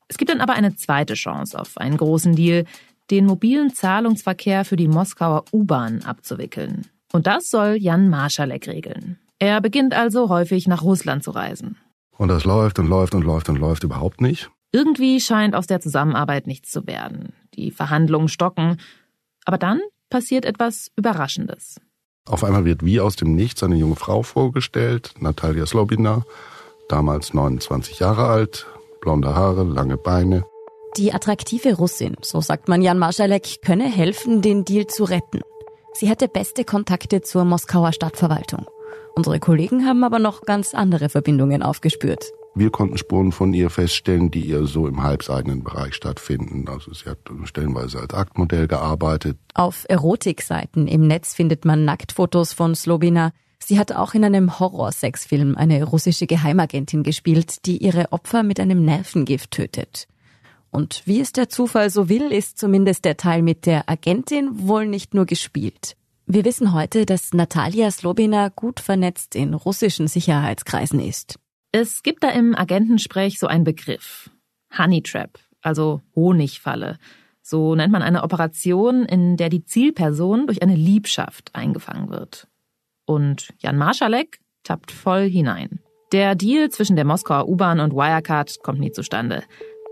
Es 0.08 0.16
gibt 0.16 0.30
dann 0.30 0.40
aber 0.40 0.54
eine 0.54 0.74
zweite 0.74 1.14
Chance 1.14 1.58
auf 1.58 1.76
einen 1.78 1.96
großen 1.96 2.34
Deal, 2.34 2.64
den 3.10 3.26
mobilen 3.26 3.72
Zahlungsverkehr 3.72 4.64
für 4.64 4.76
die 4.76 4.88
Moskauer 4.88 5.44
U-Bahn 5.52 6.02
abzuwickeln. 6.02 6.86
Und 7.12 7.26
das 7.26 7.50
soll 7.50 7.76
Jan 7.76 8.08
Marschalek 8.08 8.68
regeln. 8.68 9.18
Er 9.38 9.60
beginnt 9.60 9.94
also 9.94 10.28
häufig 10.28 10.66
nach 10.66 10.82
Russland 10.82 11.22
zu 11.22 11.30
reisen. 11.30 11.76
Und 12.16 12.28
das 12.28 12.44
läuft 12.44 12.78
und 12.78 12.88
läuft 12.88 13.14
und 13.14 13.22
läuft 13.22 13.48
und 13.48 13.56
läuft 13.56 13.84
überhaupt 13.84 14.20
nicht. 14.20 14.50
Irgendwie 14.72 15.20
scheint 15.20 15.54
aus 15.54 15.66
der 15.66 15.80
Zusammenarbeit 15.80 16.46
nichts 16.46 16.70
zu 16.70 16.86
werden. 16.86 17.32
Die 17.54 17.70
Verhandlungen 17.70 18.28
stocken. 18.28 18.78
Aber 19.44 19.56
dann 19.56 19.80
passiert 20.10 20.44
etwas 20.44 20.90
Überraschendes. 20.96 21.80
Auf 22.28 22.44
einmal 22.44 22.66
wird 22.66 22.84
wie 22.84 23.00
aus 23.00 23.16
dem 23.16 23.34
Nichts 23.34 23.62
eine 23.62 23.76
junge 23.76 23.96
Frau 23.96 24.22
vorgestellt, 24.22 25.14
Natalia 25.18 25.64
Slobina, 25.64 26.24
damals 26.88 27.32
29 27.32 27.98
Jahre 28.00 28.26
alt, 28.26 28.66
blonde 29.00 29.34
Haare, 29.34 29.64
lange 29.64 29.96
Beine. 29.96 30.44
Die 30.98 31.12
attraktive 31.12 31.74
Russin, 31.74 32.16
so 32.20 32.40
sagt 32.40 32.68
man 32.68 32.82
Jan 32.82 32.98
Marschalek, 32.98 33.62
könne 33.62 33.90
helfen, 33.90 34.42
den 34.42 34.64
Deal 34.64 34.86
zu 34.86 35.04
retten. 35.04 35.40
Sie 35.94 36.08
hätte 36.08 36.28
beste 36.28 36.64
Kontakte 36.64 37.22
zur 37.22 37.44
Moskauer 37.44 37.92
Stadtverwaltung. 37.92 38.66
Unsere 39.14 39.40
Kollegen 39.40 39.86
haben 39.86 40.04
aber 40.04 40.18
noch 40.18 40.42
ganz 40.42 40.74
andere 40.74 41.08
Verbindungen 41.08 41.62
aufgespürt. 41.62 42.32
Wir 42.58 42.70
konnten 42.70 42.98
Spuren 42.98 43.30
von 43.30 43.54
ihr 43.54 43.70
feststellen, 43.70 44.32
die 44.32 44.40
ihr 44.40 44.66
so 44.66 44.88
im 44.88 45.04
halbseidenen 45.04 45.62
Bereich 45.62 45.94
stattfinden. 45.94 46.66
Also 46.68 46.92
sie 46.92 47.08
hat 47.08 47.18
stellenweise 47.44 48.00
als 48.00 48.12
Aktmodell 48.12 48.66
gearbeitet. 48.66 49.38
Auf 49.54 49.86
Erotikseiten 49.88 50.88
im 50.88 51.06
Netz 51.06 51.34
findet 51.34 51.64
man 51.64 51.84
Nacktfotos 51.84 52.52
von 52.52 52.74
Slobina. 52.74 53.30
Sie 53.60 53.78
hat 53.78 53.92
auch 53.92 54.14
in 54.14 54.24
einem 54.24 54.58
Horrorsexfilm 54.58 55.54
eine 55.54 55.84
russische 55.84 56.26
Geheimagentin 56.26 57.04
gespielt, 57.04 57.64
die 57.64 57.76
ihre 57.76 58.10
Opfer 58.10 58.42
mit 58.42 58.58
einem 58.58 58.84
Nervengift 58.84 59.52
tötet. 59.52 60.08
Und 60.72 61.02
wie 61.04 61.20
es 61.20 61.30
der 61.30 61.48
Zufall 61.48 61.90
so 61.90 62.08
will, 62.08 62.32
ist 62.32 62.58
zumindest 62.58 63.04
der 63.04 63.16
Teil 63.16 63.42
mit 63.42 63.66
der 63.66 63.88
Agentin 63.88 64.66
wohl 64.66 64.84
nicht 64.84 65.14
nur 65.14 65.26
gespielt. 65.26 65.96
Wir 66.26 66.44
wissen 66.44 66.74
heute, 66.74 67.06
dass 67.06 67.32
Natalia 67.32 67.92
Slobina 67.92 68.48
gut 68.48 68.80
vernetzt 68.80 69.36
in 69.36 69.54
russischen 69.54 70.08
Sicherheitskreisen 70.08 70.98
ist. 70.98 71.38
Es 71.70 72.02
gibt 72.02 72.24
da 72.24 72.30
im 72.30 72.54
Agentensprech 72.54 73.38
so 73.38 73.46
einen 73.46 73.64
Begriff. 73.64 74.30
Honey 74.76 75.02
Trap, 75.02 75.38
also 75.60 76.00
Honigfalle. 76.16 76.96
So 77.42 77.74
nennt 77.74 77.92
man 77.92 78.02
eine 78.02 78.22
Operation, 78.22 79.04
in 79.04 79.36
der 79.36 79.50
die 79.50 79.64
Zielperson 79.64 80.46
durch 80.46 80.62
eine 80.62 80.74
Liebschaft 80.74 81.54
eingefangen 81.54 82.08
wird. 82.10 82.48
Und 83.04 83.48
Jan 83.58 83.76
Marschalek 83.76 84.40
tappt 84.64 84.90
voll 84.90 85.28
hinein. 85.28 85.80
Der 86.12 86.34
Deal 86.34 86.70
zwischen 86.70 86.96
der 86.96 87.04
Moskauer 87.04 87.48
U-Bahn 87.48 87.80
und 87.80 87.92
Wirecard 87.92 88.62
kommt 88.62 88.80
nie 88.80 88.92
zustande. 88.92 89.42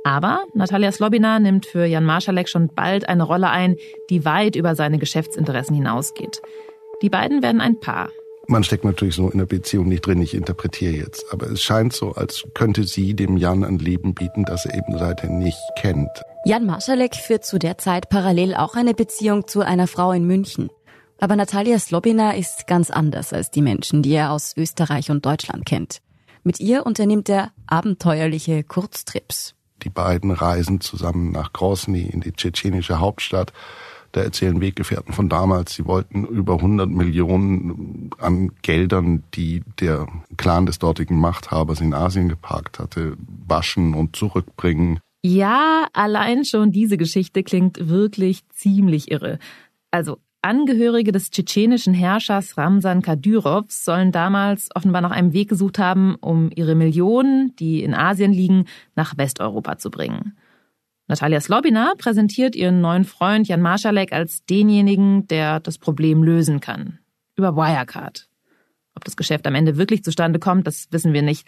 Aber 0.02 0.44
Natalia 0.54 0.92
Slobina 0.92 1.40
nimmt 1.40 1.66
für 1.66 1.84
Jan 1.84 2.04
Marschalek 2.04 2.48
schon 2.48 2.68
bald 2.74 3.06
eine 3.08 3.24
Rolle 3.24 3.50
ein, 3.50 3.76
die 4.08 4.24
weit 4.24 4.56
über 4.56 4.74
seine 4.74 4.98
Geschäftsinteressen 4.98 5.76
hinausgeht. 5.76 6.40
Die 7.02 7.10
beiden 7.10 7.42
werden 7.42 7.60
ein 7.60 7.80
Paar. 7.80 8.08
Man 8.48 8.62
steckt 8.62 8.84
natürlich 8.84 9.16
so 9.16 9.28
in 9.28 9.38
der 9.38 9.46
Beziehung 9.46 9.88
nicht 9.88 10.06
drin, 10.06 10.22
ich 10.22 10.34
interpretiere 10.34 10.92
jetzt. 10.92 11.24
Aber 11.32 11.50
es 11.50 11.62
scheint 11.62 11.92
so, 11.92 12.12
als 12.12 12.44
könnte 12.54 12.84
sie 12.84 13.14
dem 13.14 13.36
Jan 13.36 13.64
ein 13.64 13.78
Leben 13.78 14.14
bieten, 14.14 14.44
das 14.44 14.66
er 14.66 14.74
eben 14.74 14.98
seither 14.98 15.30
nicht 15.30 15.58
kennt. 15.76 16.10
Jan 16.44 16.64
Marschalek 16.64 17.16
führt 17.16 17.44
zu 17.44 17.58
der 17.58 17.78
Zeit 17.78 18.08
parallel 18.08 18.54
auch 18.54 18.76
eine 18.76 18.94
Beziehung 18.94 19.48
zu 19.48 19.62
einer 19.62 19.88
Frau 19.88 20.12
in 20.12 20.26
München. 20.26 20.70
Aber 21.18 21.34
Natalia 21.34 21.78
Slobina 21.78 22.32
ist 22.32 22.68
ganz 22.68 22.90
anders 22.90 23.32
als 23.32 23.50
die 23.50 23.62
Menschen, 23.62 24.02
die 24.02 24.12
er 24.12 24.30
aus 24.30 24.54
Österreich 24.56 25.10
und 25.10 25.26
Deutschland 25.26 25.66
kennt. 25.66 26.00
Mit 26.44 26.60
ihr 26.60 26.86
unternimmt 26.86 27.28
er 27.28 27.50
abenteuerliche 27.66 28.62
Kurztrips. 28.62 29.54
Die 29.82 29.90
beiden 29.90 30.30
reisen 30.30 30.80
zusammen 30.80 31.32
nach 31.32 31.52
Grosny 31.52 32.02
in 32.02 32.20
die 32.20 32.32
tschetschenische 32.32 33.00
Hauptstadt 33.00 33.52
da 34.16 34.22
erzählen 34.22 34.60
Weggefährten 34.60 35.12
von 35.12 35.28
damals, 35.28 35.74
sie 35.74 35.84
wollten 35.84 36.24
über 36.24 36.54
100 36.54 36.88
Millionen 36.88 38.10
an 38.18 38.52
Geldern, 38.62 39.22
die 39.34 39.62
der 39.78 40.06
Clan 40.38 40.64
des 40.64 40.78
dortigen 40.78 41.20
Machthabers 41.20 41.80
in 41.80 41.92
Asien 41.92 42.28
geparkt 42.28 42.78
hatte, 42.78 43.16
waschen 43.46 43.94
und 43.94 44.16
zurückbringen. 44.16 45.00
Ja, 45.22 45.86
allein 45.92 46.44
schon 46.44 46.72
diese 46.72 46.96
Geschichte 46.96 47.42
klingt 47.42 47.88
wirklich 47.88 48.48
ziemlich 48.48 49.10
irre. 49.10 49.38
Also 49.90 50.18
Angehörige 50.40 51.10
des 51.10 51.30
tschetschenischen 51.30 51.92
Herrschers 51.92 52.56
Ramsan 52.56 53.02
Kadyrov 53.02 53.64
sollen 53.68 54.12
damals 54.12 54.68
offenbar 54.76 55.02
nach 55.02 55.10
einem 55.10 55.32
Weg 55.32 55.48
gesucht 55.48 55.80
haben, 55.80 56.14
um 56.20 56.50
ihre 56.54 56.76
Millionen, 56.76 57.56
die 57.56 57.82
in 57.82 57.94
Asien 57.94 58.32
liegen, 58.32 58.66
nach 58.94 59.18
Westeuropa 59.18 59.76
zu 59.78 59.90
bringen. 59.90 60.36
Natalia 61.08 61.40
Slobina 61.40 61.92
präsentiert 61.96 62.56
ihren 62.56 62.80
neuen 62.80 63.04
Freund 63.04 63.46
Jan 63.46 63.62
Marschalek 63.62 64.12
als 64.12 64.44
denjenigen, 64.44 65.28
der 65.28 65.60
das 65.60 65.78
Problem 65.78 66.24
lösen 66.24 66.58
kann. 66.58 66.98
Über 67.36 67.54
Wirecard. 67.54 68.28
Ob 68.96 69.04
das 69.04 69.16
Geschäft 69.16 69.46
am 69.46 69.54
Ende 69.54 69.76
wirklich 69.76 70.02
zustande 70.02 70.40
kommt, 70.40 70.66
das 70.66 70.88
wissen 70.90 71.12
wir 71.12 71.22
nicht. 71.22 71.46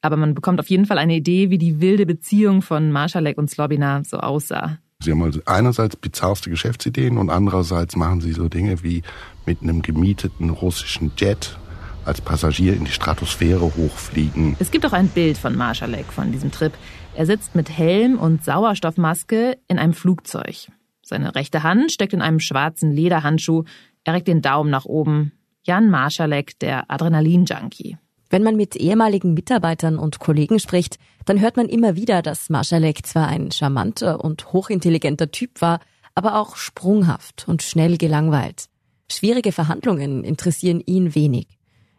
Aber 0.00 0.16
man 0.16 0.34
bekommt 0.34 0.60
auf 0.60 0.68
jeden 0.68 0.86
Fall 0.86 0.98
eine 0.98 1.16
Idee, 1.16 1.50
wie 1.50 1.58
die 1.58 1.80
wilde 1.80 2.06
Beziehung 2.06 2.62
von 2.62 2.92
Marschalek 2.92 3.36
und 3.36 3.50
Slobina 3.50 4.04
so 4.04 4.18
aussah. 4.18 4.78
Sie 5.02 5.10
haben 5.10 5.22
also 5.22 5.40
einerseits 5.46 5.96
bizarrste 5.96 6.50
Geschäftsideen 6.50 7.16
und 7.16 7.30
andererseits 7.30 7.96
machen 7.96 8.20
sie 8.20 8.32
so 8.32 8.48
Dinge 8.48 8.82
wie 8.82 9.02
mit 9.44 9.62
einem 9.62 9.82
gemieteten 9.82 10.50
russischen 10.50 11.10
Jet 11.16 11.58
als 12.04 12.20
Passagier 12.20 12.74
in 12.74 12.84
die 12.84 12.92
Stratosphäre 12.92 13.76
hochfliegen. 13.76 14.56
Es 14.58 14.70
gibt 14.70 14.86
auch 14.86 14.92
ein 14.92 15.08
Bild 15.08 15.38
von 15.38 15.56
Marschalek 15.56 16.06
von 16.12 16.32
diesem 16.32 16.50
Trip. 16.50 16.72
Er 17.14 17.26
sitzt 17.26 17.54
mit 17.54 17.68
Helm 17.68 18.18
und 18.18 18.44
Sauerstoffmaske 18.44 19.58
in 19.68 19.78
einem 19.78 19.94
Flugzeug. 19.94 20.70
Seine 21.02 21.34
rechte 21.34 21.62
Hand 21.62 21.90
steckt 21.90 22.12
in 22.12 22.22
einem 22.22 22.40
schwarzen 22.40 22.92
Lederhandschuh. 22.92 23.64
Er 24.04 24.14
reckt 24.14 24.28
den 24.28 24.42
Daumen 24.42 24.70
nach 24.70 24.84
oben. 24.84 25.32
Jan 25.64 25.90
Marschalek, 25.90 26.58
der 26.60 26.90
Adrenalin-Junkie. 26.90 27.98
Wenn 28.30 28.44
man 28.44 28.56
mit 28.56 28.76
ehemaligen 28.76 29.34
Mitarbeitern 29.34 29.98
und 29.98 30.20
Kollegen 30.20 30.60
spricht, 30.60 30.98
dann 31.24 31.40
hört 31.40 31.56
man 31.56 31.68
immer 31.68 31.96
wieder, 31.96 32.22
dass 32.22 32.48
Marschalek 32.48 33.04
zwar 33.04 33.26
ein 33.26 33.50
charmanter 33.50 34.24
und 34.24 34.52
hochintelligenter 34.52 35.32
Typ 35.32 35.60
war, 35.60 35.80
aber 36.14 36.40
auch 36.40 36.54
sprunghaft 36.54 37.46
und 37.48 37.62
schnell 37.62 37.98
gelangweilt. 37.98 38.66
Schwierige 39.10 39.50
Verhandlungen 39.50 40.22
interessieren 40.22 40.80
ihn 40.86 41.14
wenig. 41.16 41.48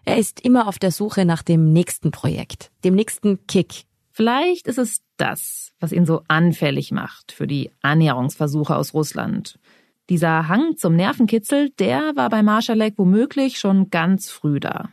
Er 0.06 0.18
ist 0.18 0.40
immer 0.40 0.68
auf 0.70 0.80
der 0.80 0.92
Suche 0.92 1.26
nach 1.26 1.44
dem 1.44 1.74
nächsten 1.74 2.12
Projekt, 2.12 2.72
dem 2.86 2.96
nächsten 2.96 3.46
Kick, 3.46 3.84
Vielleicht 4.22 4.68
ist 4.68 4.78
es 4.78 5.02
das, 5.18 5.72
was 5.80 5.92
ihn 5.92 6.06
so 6.06 6.22
anfällig 6.28 6.92
macht 6.92 7.32
für 7.32 7.48
die 7.48 7.72
Annäherungsversuche 7.82 8.76
aus 8.76 8.94
Russland. 8.94 9.58
Dieser 10.12 10.48
Hang 10.48 10.78
zum 10.78 10.96
Nervenkitzel, 10.96 11.72
der 11.80 12.16
war 12.16 12.30
bei 12.30 12.44
Marschalek 12.44 13.00
womöglich 13.00 13.58
schon 13.58 13.90
ganz 13.90 14.30
früh 14.30 14.60
da. 14.60 14.90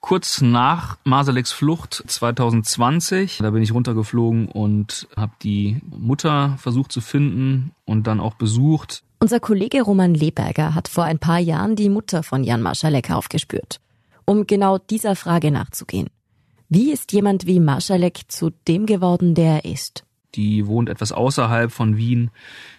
Kurz 0.00 0.42
nach 0.42 0.98
Masaleks 1.04 1.52
Flucht 1.52 2.04
2020, 2.06 3.38
da 3.38 3.50
bin 3.50 3.62
ich 3.62 3.72
runtergeflogen 3.72 4.48
und 4.48 5.08
habe 5.16 5.32
die 5.42 5.80
Mutter 5.88 6.58
versucht 6.58 6.92
zu 6.92 7.00
finden 7.00 7.70
und 7.86 8.06
dann 8.06 8.20
auch 8.20 8.34
besucht. 8.34 9.04
Unser 9.24 9.40
Kollege 9.40 9.80
Roman 9.80 10.12
Leberger 10.12 10.74
hat 10.74 10.86
vor 10.86 11.04
ein 11.04 11.18
paar 11.18 11.38
Jahren 11.38 11.76
die 11.76 11.88
Mutter 11.88 12.22
von 12.22 12.44
Jan 12.44 12.60
Marschalek 12.60 13.10
aufgespürt, 13.10 13.80
um 14.26 14.46
genau 14.46 14.76
dieser 14.76 15.16
Frage 15.16 15.50
nachzugehen. 15.50 16.10
Wie 16.68 16.92
ist 16.92 17.10
jemand 17.10 17.46
wie 17.46 17.58
Marschalek 17.58 18.30
zu 18.30 18.50
dem 18.68 18.84
geworden, 18.84 19.34
der 19.34 19.64
er 19.64 19.72
ist? 19.72 20.04
Die 20.34 20.66
wohnt 20.66 20.88
etwas 20.88 21.12
außerhalb 21.12 21.70
von 21.70 21.96
Wien 21.96 22.30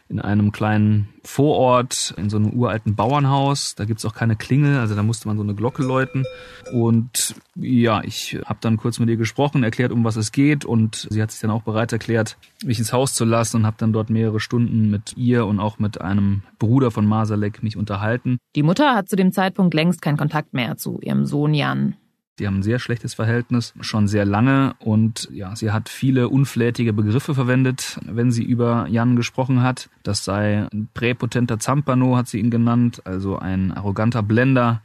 in 0.08 0.20
einem 0.20 0.52
kleinen 0.52 1.08
Vorort, 1.24 2.14
in 2.18 2.30
so 2.30 2.38
einem 2.38 2.52
uralten 2.52 2.96
Bauernhaus. 2.96 3.74
Da 3.74 3.86
gibt's 3.86 4.06
auch 4.06 4.14
keine 4.14 4.36
Klingel, 4.36 4.78
also 4.78 4.94
da 4.94 5.02
musste 5.02 5.28
man 5.28 5.38
so 5.38 5.44
eine 5.44 5.56
Glocke 5.56 5.82
läuten. 5.82 6.26
Und 6.72 7.34
ja, 7.56 8.04
ich 8.04 8.38
habe 8.46 8.60
dann 8.62 8.78
kurz 8.78 9.00
mit 9.00 9.10
ihr 9.10 9.18
gesprochen, 9.18 9.64
erklärt, 9.64 9.92
um 9.92 10.04
was 10.04 10.16
es 10.16 10.32
geht. 10.32 10.64
Und 10.64 11.08
sie 11.10 11.22
hat 11.22 11.32
sich 11.32 11.42
dann 11.42 11.50
auch 11.50 11.64
bereit 11.64 11.92
erklärt, 11.92 12.38
mich 12.64 12.78
ins 12.78 12.94
Haus 12.94 13.16
zu 13.16 13.26
lassen 13.26 13.58
und 13.58 13.66
habe 13.66 13.78
dann 13.80 13.94
dort 13.94 14.12
mehrere 14.12 14.40
Stunden 14.40 14.92
mit 14.92 15.18
ihr 15.18 15.48
und 15.48 15.60
auch 15.60 15.80
mit 15.80 16.00
einem 16.00 16.44
Bruder 16.60 16.92
von 16.92 17.08
Masalek 17.08 17.64
mich 17.64 17.76
unterhalten. 17.76 18.38
Die 18.56 18.64
Mutter 18.64 18.94
hat 18.94 19.10
zu 19.10 19.16
dem 19.16 19.32
Zeitpunkt 19.32 19.74
längst 19.74 20.04
keinen 20.04 20.18
Kontakt 20.18 20.54
mehr 20.54 20.78
zu 20.78 21.00
ihrem 21.02 21.26
Sohn 21.26 21.56
Jan. 21.56 21.96
Die 22.38 22.48
haben 22.48 22.58
ein 22.58 22.64
sehr 22.64 22.80
schlechtes 22.80 23.14
Verhältnis, 23.14 23.74
schon 23.80 24.08
sehr 24.08 24.26
lange. 24.26 24.76
Und 24.80 25.30
ja, 25.32 25.56
sie 25.56 25.72
hat 25.72 25.88
viele 25.88 26.28
unflätige 26.28 26.92
Begriffe 26.92 27.34
verwendet, 27.34 27.98
wenn 28.06 28.32
sie 28.32 28.44
über 28.44 28.88
Jan 28.90 29.16
gesprochen 29.16 29.62
hat. 29.62 29.90
Das 30.04 30.26
sei 30.26 30.68
ein 30.72 30.90
präpotenter 30.94 31.60
Zampano, 31.60 32.18
hat 32.18 32.28
sie 32.28 32.40
ihn 32.40 32.52
genannt, 32.52 33.02
also 33.06 33.38
ein 33.38 33.72
arroganter 33.72 34.22
Blender, 34.22 34.82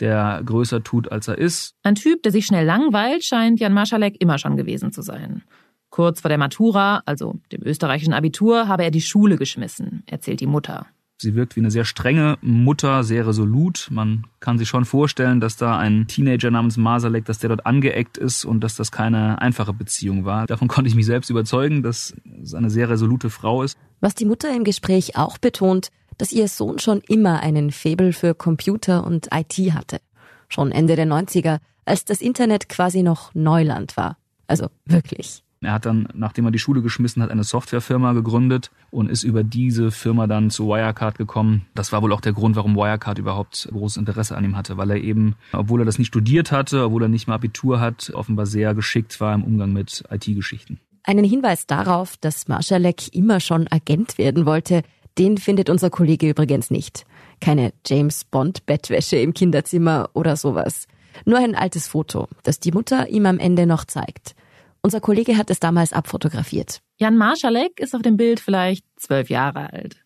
der 0.00 0.42
größer 0.44 0.82
tut, 0.82 1.10
als 1.10 1.28
er 1.28 1.38
ist. 1.38 1.74
Ein 1.82 1.94
Typ, 1.94 2.22
der 2.22 2.32
sich 2.32 2.46
schnell 2.46 2.66
langweilt, 2.66 3.24
scheint 3.24 3.60
Jan 3.60 3.72
Marschalek 3.72 4.20
immer 4.20 4.38
schon 4.38 4.56
gewesen 4.56 4.92
zu 4.92 5.00
sein. 5.00 5.42
Kurz 5.88 6.20
vor 6.20 6.28
der 6.28 6.38
Matura, 6.38 7.02
also 7.06 7.40
dem 7.50 7.62
österreichischen 7.62 8.12
Abitur, 8.12 8.68
habe 8.68 8.84
er 8.84 8.90
die 8.90 9.00
Schule 9.00 9.36
geschmissen, 9.36 10.02
erzählt 10.06 10.40
die 10.40 10.46
Mutter. 10.46 10.86
Sie 11.20 11.34
wirkt 11.34 11.54
wie 11.54 11.60
eine 11.60 11.70
sehr 11.70 11.84
strenge 11.84 12.38
Mutter, 12.40 13.04
sehr 13.04 13.26
resolut. 13.26 13.88
Man 13.90 14.24
kann 14.40 14.56
sich 14.56 14.68
schon 14.68 14.86
vorstellen, 14.86 15.38
dass 15.38 15.58
da 15.58 15.76
ein 15.78 16.06
Teenager 16.06 16.50
namens 16.50 16.78
Masalek, 16.78 17.26
dass 17.26 17.38
der 17.38 17.48
dort 17.50 17.66
angeeckt 17.66 18.16
ist 18.16 18.46
und 18.46 18.64
dass 18.64 18.74
das 18.74 18.90
keine 18.90 19.38
einfache 19.42 19.74
Beziehung 19.74 20.24
war. 20.24 20.46
Davon 20.46 20.66
konnte 20.66 20.88
ich 20.88 20.94
mich 20.94 21.04
selbst 21.04 21.28
überzeugen, 21.28 21.82
dass 21.82 22.14
es 22.42 22.54
eine 22.54 22.70
sehr 22.70 22.88
resolute 22.88 23.28
Frau 23.28 23.62
ist. 23.62 23.76
Was 24.00 24.14
die 24.14 24.24
Mutter 24.24 24.54
im 24.56 24.64
Gespräch 24.64 25.18
auch 25.18 25.36
betont, 25.36 25.90
dass 26.16 26.32
ihr 26.32 26.48
Sohn 26.48 26.78
schon 26.78 27.02
immer 27.06 27.40
einen 27.40 27.70
Faible 27.70 28.14
für 28.14 28.34
Computer 28.34 29.04
und 29.06 29.28
IT 29.30 29.58
hatte. 29.74 30.00
Schon 30.48 30.72
Ende 30.72 30.96
der 30.96 31.06
90er, 31.06 31.58
als 31.84 32.06
das 32.06 32.22
Internet 32.22 32.70
quasi 32.70 33.02
noch 33.02 33.34
Neuland 33.34 33.98
war. 33.98 34.16
Also 34.46 34.68
wirklich. 34.86 35.42
Er 35.62 35.74
hat 35.74 35.84
dann, 35.84 36.08
nachdem 36.14 36.46
er 36.46 36.50
die 36.50 36.58
Schule 36.58 36.80
geschmissen 36.80 37.22
hat, 37.22 37.30
eine 37.30 37.44
Softwarefirma 37.44 38.14
gegründet 38.14 38.70
und 38.90 39.10
ist 39.10 39.24
über 39.24 39.44
diese 39.44 39.90
Firma 39.90 40.26
dann 40.26 40.48
zu 40.48 40.68
Wirecard 40.68 41.18
gekommen. 41.18 41.66
Das 41.74 41.92
war 41.92 42.00
wohl 42.00 42.14
auch 42.14 42.22
der 42.22 42.32
Grund, 42.32 42.56
warum 42.56 42.76
Wirecard 42.76 43.18
überhaupt 43.18 43.68
großes 43.70 43.98
Interesse 43.98 44.38
an 44.38 44.44
ihm 44.44 44.56
hatte, 44.56 44.78
weil 44.78 44.90
er 44.90 44.96
eben, 44.96 45.34
obwohl 45.52 45.82
er 45.82 45.84
das 45.84 45.98
nicht 45.98 46.08
studiert 46.08 46.50
hatte, 46.50 46.86
obwohl 46.86 47.02
er 47.02 47.08
nicht 47.08 47.28
mal 47.28 47.34
Abitur 47.34 47.78
hat, 47.78 48.10
offenbar 48.14 48.46
sehr 48.46 48.74
geschickt 48.74 49.20
war 49.20 49.34
im 49.34 49.44
Umgang 49.44 49.74
mit 49.74 50.02
IT-Geschichten. 50.10 50.80
Einen 51.02 51.24
Hinweis 51.26 51.66
darauf, 51.66 52.16
dass 52.16 52.48
Marschalek 52.48 53.14
immer 53.14 53.40
schon 53.40 53.68
Agent 53.70 54.16
werden 54.16 54.46
wollte, 54.46 54.82
den 55.18 55.36
findet 55.36 55.68
unser 55.68 55.90
Kollege 55.90 56.30
übrigens 56.30 56.70
nicht. 56.70 57.04
Keine 57.40 57.74
James 57.86 58.24
Bond 58.24 58.64
Bettwäsche 58.64 59.16
im 59.16 59.34
Kinderzimmer 59.34 60.08
oder 60.14 60.36
sowas. 60.36 60.86
Nur 61.26 61.38
ein 61.38 61.54
altes 61.54 61.86
Foto, 61.86 62.28
das 62.44 62.60
die 62.60 62.72
Mutter 62.72 63.08
ihm 63.08 63.26
am 63.26 63.38
Ende 63.38 63.66
noch 63.66 63.84
zeigt. 63.84 64.34
Unser 64.82 65.00
Kollege 65.00 65.36
hat 65.36 65.50
es 65.50 65.60
damals 65.60 65.92
abfotografiert. 65.92 66.80
Jan 66.98 67.18
Marschalek 67.18 67.80
ist 67.80 67.94
auf 67.94 68.02
dem 68.02 68.16
Bild 68.16 68.40
vielleicht 68.40 68.84
zwölf 68.96 69.28
Jahre 69.28 69.72
alt. 69.72 69.96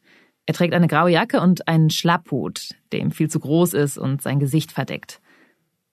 Er 0.47 0.54
trägt 0.54 0.75
eine 0.75 0.88
graue 0.88 1.11
Jacke 1.11 1.40
und 1.40 1.69
einen 1.69 1.90
Schlapphut, 1.90 2.75
der 2.93 3.00
ihm 3.00 3.12
viel 3.12 3.31
zu 3.31 3.38
groß 3.38 3.73
ist 3.75 3.97
und 3.99 4.21
sein 4.21 4.40
Gesicht 4.40 4.73
verdeckt. 4.73 5.21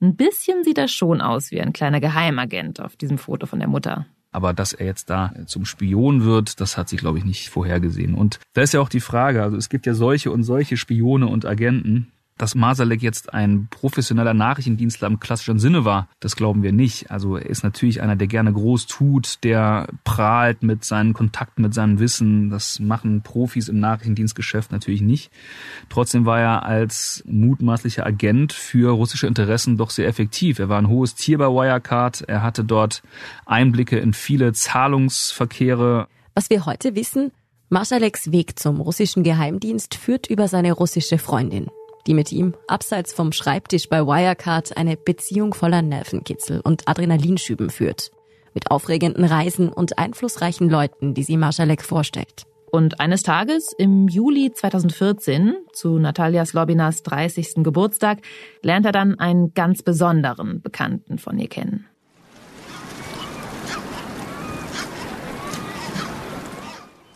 Ein 0.01 0.15
bisschen 0.15 0.63
sieht 0.63 0.79
er 0.79 0.87
schon 0.87 1.21
aus 1.21 1.51
wie 1.51 1.61
ein 1.61 1.73
kleiner 1.73 1.99
Geheimagent 1.99 2.79
auf 2.81 2.95
diesem 2.95 3.19
Foto 3.19 3.45
von 3.45 3.59
der 3.59 3.67
Mutter. 3.67 4.07
Aber 4.31 4.53
dass 4.53 4.73
er 4.73 4.87
jetzt 4.87 5.09
da 5.09 5.33
zum 5.45 5.65
Spion 5.65 6.23
wird, 6.23 6.59
das 6.59 6.77
hat 6.77 6.89
sich, 6.89 6.99
glaube 6.99 7.19
ich, 7.19 7.25
nicht 7.25 7.49
vorhergesehen. 7.49 8.15
Und 8.15 8.39
da 8.53 8.61
ist 8.61 8.73
ja 8.73 8.81
auch 8.81 8.89
die 8.89 8.99
Frage, 8.99 9.43
also 9.43 9.57
es 9.57 9.69
gibt 9.69 9.85
ja 9.85 9.93
solche 9.93 10.31
und 10.31 10.43
solche 10.43 10.75
Spione 10.75 11.27
und 11.27 11.45
Agenten 11.45 12.11
dass 12.41 12.55
Masalek 12.55 13.03
jetzt 13.03 13.35
ein 13.35 13.67
professioneller 13.69 14.33
Nachrichtendienstler 14.33 15.07
im 15.07 15.19
klassischen 15.19 15.59
Sinne 15.59 15.85
war, 15.85 16.07
das 16.19 16.35
glauben 16.35 16.63
wir 16.63 16.71
nicht. 16.71 17.11
Also 17.11 17.37
er 17.37 17.45
ist 17.45 17.63
natürlich 17.63 18.01
einer, 18.01 18.15
der 18.15 18.27
gerne 18.27 18.51
groß 18.51 18.87
tut, 18.87 19.43
der 19.43 19.87
prahlt 20.03 20.63
mit 20.63 20.83
seinen 20.83 21.13
Kontakten, 21.13 21.61
mit 21.61 21.75
seinem 21.75 21.99
Wissen. 21.99 22.49
Das 22.49 22.79
machen 22.79 23.21
Profis 23.21 23.67
im 23.67 23.79
Nachrichtendienstgeschäft 23.79 24.71
natürlich 24.71 25.01
nicht. 25.01 25.31
Trotzdem 25.89 26.25
war 26.25 26.39
er 26.39 26.65
als 26.65 27.23
mutmaßlicher 27.27 28.07
Agent 28.07 28.53
für 28.53 28.89
russische 28.91 29.27
Interessen 29.27 29.77
doch 29.77 29.91
sehr 29.91 30.07
effektiv. 30.07 30.57
Er 30.57 30.67
war 30.67 30.79
ein 30.79 30.89
hohes 30.89 31.13
Tier 31.13 31.37
bei 31.37 31.45
Wirecard. 31.45 32.21
Er 32.27 32.41
hatte 32.41 32.63
dort 32.63 33.03
Einblicke 33.45 33.99
in 33.99 34.13
viele 34.13 34.53
Zahlungsverkehre. 34.53 36.07
Was 36.33 36.49
wir 36.49 36.65
heute 36.65 36.95
wissen, 36.95 37.31
Marschaleks 37.69 38.31
Weg 38.31 38.57
zum 38.57 38.81
russischen 38.81 39.21
Geheimdienst 39.21 39.93
führt 39.93 40.27
über 40.27 40.47
seine 40.47 40.71
russische 40.71 41.19
Freundin 41.19 41.67
die 42.07 42.13
mit 42.13 42.31
ihm 42.31 42.55
abseits 42.67 43.13
vom 43.13 43.31
Schreibtisch 43.31 43.89
bei 43.89 44.05
Wirecard 44.05 44.75
eine 44.77 44.97
Beziehung 44.97 45.53
voller 45.53 45.81
Nervenkitzel 45.81 46.61
und 46.61 46.87
Adrenalinschüben 46.87 47.69
führt. 47.69 48.11
Mit 48.53 48.69
aufregenden 48.69 49.25
Reisen 49.25 49.69
und 49.69 49.97
einflussreichen 49.97 50.69
Leuten, 50.69 51.13
die 51.13 51.23
sie 51.23 51.37
Marschalek 51.37 51.83
vorstellt. 51.83 52.45
Und 52.71 53.01
eines 53.01 53.21
Tages 53.21 53.73
im 53.77 54.07
Juli 54.07 54.53
2014, 54.53 55.55
zu 55.73 55.99
Natalia 55.99 56.45
Slobinas 56.45 57.03
30. 57.03 57.63
Geburtstag, 57.63 58.19
lernt 58.61 58.85
er 58.85 58.93
dann 58.93 59.19
einen 59.19 59.53
ganz 59.53 59.83
besonderen 59.83 60.61
Bekannten 60.61 61.17
von 61.17 61.37
ihr 61.37 61.49
kennen. 61.49 61.85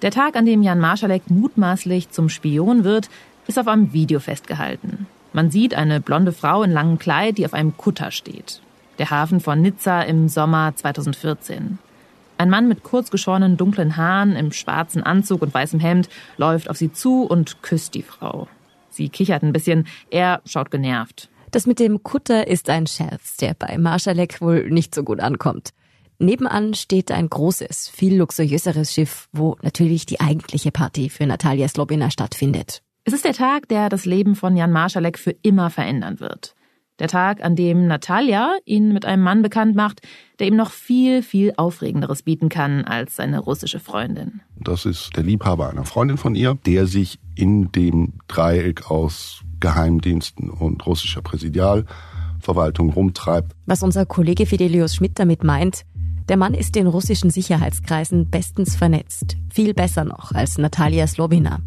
Der 0.02 0.12
Tag, 0.12 0.36
an 0.36 0.45
dem 0.45 0.62
Jan 0.62 0.80
Marschalek 0.80 1.32
mutmaßlich 1.32 2.10
zum 2.10 2.28
Spion 2.28 2.84
wird, 2.84 3.10
ist 3.48 3.60
auf 3.60 3.68
einem 3.68 3.94
Video 3.94 4.20
festgehalten. 4.20 5.08
Man 5.34 5.52
sieht 5.52 5.74
eine 5.76 6.00
blonde 6.00 6.32
Frau 6.32 6.64
in 6.64 6.72
langem 6.72 6.98
Kleid, 6.98 7.38
die 7.38 7.46
auf 7.46 7.54
einem 7.54 7.76
Kutter 7.76 8.12
steht. 8.12 8.62
Der 9.00 9.10
Hafen 9.10 9.42
von 9.42 9.62
Nizza 9.62 10.02
im 10.02 10.30
Sommer 10.30 10.74
2014. 10.76 11.78
Ein 12.38 12.50
Mann 12.50 12.68
mit 12.68 12.84
kurz 12.84 13.12
geschorenen 13.12 13.58
dunklen 13.58 13.98
Haaren 13.98 14.36
im 14.36 14.52
schwarzen 14.52 15.04
Anzug 15.04 15.42
und 15.42 15.54
weißem 15.54 15.80
Hemd 15.80 16.10
läuft 16.38 16.70
auf 16.70 16.78
sie 16.78 16.92
zu 16.92 17.24
und 17.24 17.62
küsst 17.62 17.94
die 17.96 18.04
Frau. 18.04 18.48
Sie 18.90 19.10
kichert 19.10 19.44
ein 19.44 19.54
bisschen, 19.54 19.88
er 20.10 20.42
schaut 20.46 20.72
genervt. 20.72 21.30
Das 21.52 21.66
mit 21.66 21.80
dem 21.80 22.04
Kutter 22.04 22.48
ist 22.48 22.70
ein 22.70 22.88
Scherz, 22.88 23.38
der 23.38 23.54
bei 23.54 23.78
Marschalek 23.78 24.42
wohl 24.42 24.70
nicht 24.70 24.96
so 24.96 25.04
gut 25.04 25.20
ankommt. 25.20 25.72
Nebenan 26.18 26.74
steht 26.74 27.12
ein 27.12 27.30
großes, 27.30 27.90
viel 27.90 28.18
luxuriöseres 28.18 28.94
Schiff, 28.94 29.28
wo 29.34 29.58
natürlich 29.62 30.06
die 30.06 30.22
eigentliche 30.22 30.72
Party 30.72 31.10
für 31.10 31.26
Natalia 31.26 31.68
Slobina 31.68 32.10
stattfindet. 32.10 32.82
Es 33.08 33.13
ist 33.13 33.24
der 33.24 33.34
Tag, 33.34 33.68
der 33.68 33.89
das 33.89 34.06
Leben 34.06 34.34
von 34.34 34.58
Jan 34.58 34.72
Marschalek 34.72 35.20
für 35.20 35.36
immer 35.44 35.70
verändern 35.70 36.20
wird. 36.20 36.56
Der 36.98 37.08
Tag, 37.08 37.44
an 37.44 37.56
dem 37.56 37.86
Natalia 37.86 38.58
ihn 38.65 38.94
mit 38.94 39.06
einem 39.06 39.22
Mann 39.22 39.44
bekannt 39.44 39.76
macht, 39.76 40.02
der 40.39 40.48
ihm 40.48 40.56
noch 40.56 40.72
viel, 40.72 41.22
viel 41.22 41.54
Aufregenderes 41.56 42.24
bieten 42.24 42.50
kann 42.50 42.84
als 42.84 43.18
seine 43.18 43.38
russische 43.38 43.80
Freundin. 43.80 44.41
Das 44.60 44.86
ist 44.86 45.15
der 45.15 45.22
Liebhaber 45.22 45.70
einer 45.70 45.86
Freundin 45.86 46.18
von 46.18 46.34
ihr, 46.34 46.58
der 46.65 46.88
sich 46.88 47.20
in 47.36 47.72
dem 47.72 48.13
Dreieck 48.28 48.89
aus 48.89 49.44
Geheimdiensten 49.60 50.50
und 50.50 50.84
russischer 50.88 51.22
Präsidialverwaltung 51.22 52.89
rumtreibt. 52.89 53.52
Was 53.68 53.84
unser 53.84 54.08
Kollege 54.08 54.48
Fidelius 54.48 54.96
Schmidt 54.96 55.20
damit 55.20 55.44
meint, 55.44 55.84
der 56.28 56.38
Mann 56.38 56.56
ist 56.56 56.76
in 56.76 56.88
russischen 56.88 57.30
Sicherheitskreisen 57.30 58.32
bestens 58.32 58.76
vernetzt. 58.76 59.38
Viel 59.54 59.76
besser 59.76 60.06
noch 60.06 60.32
als 60.32 60.58
Natalia 60.58 61.06
Slobina. 61.06 61.60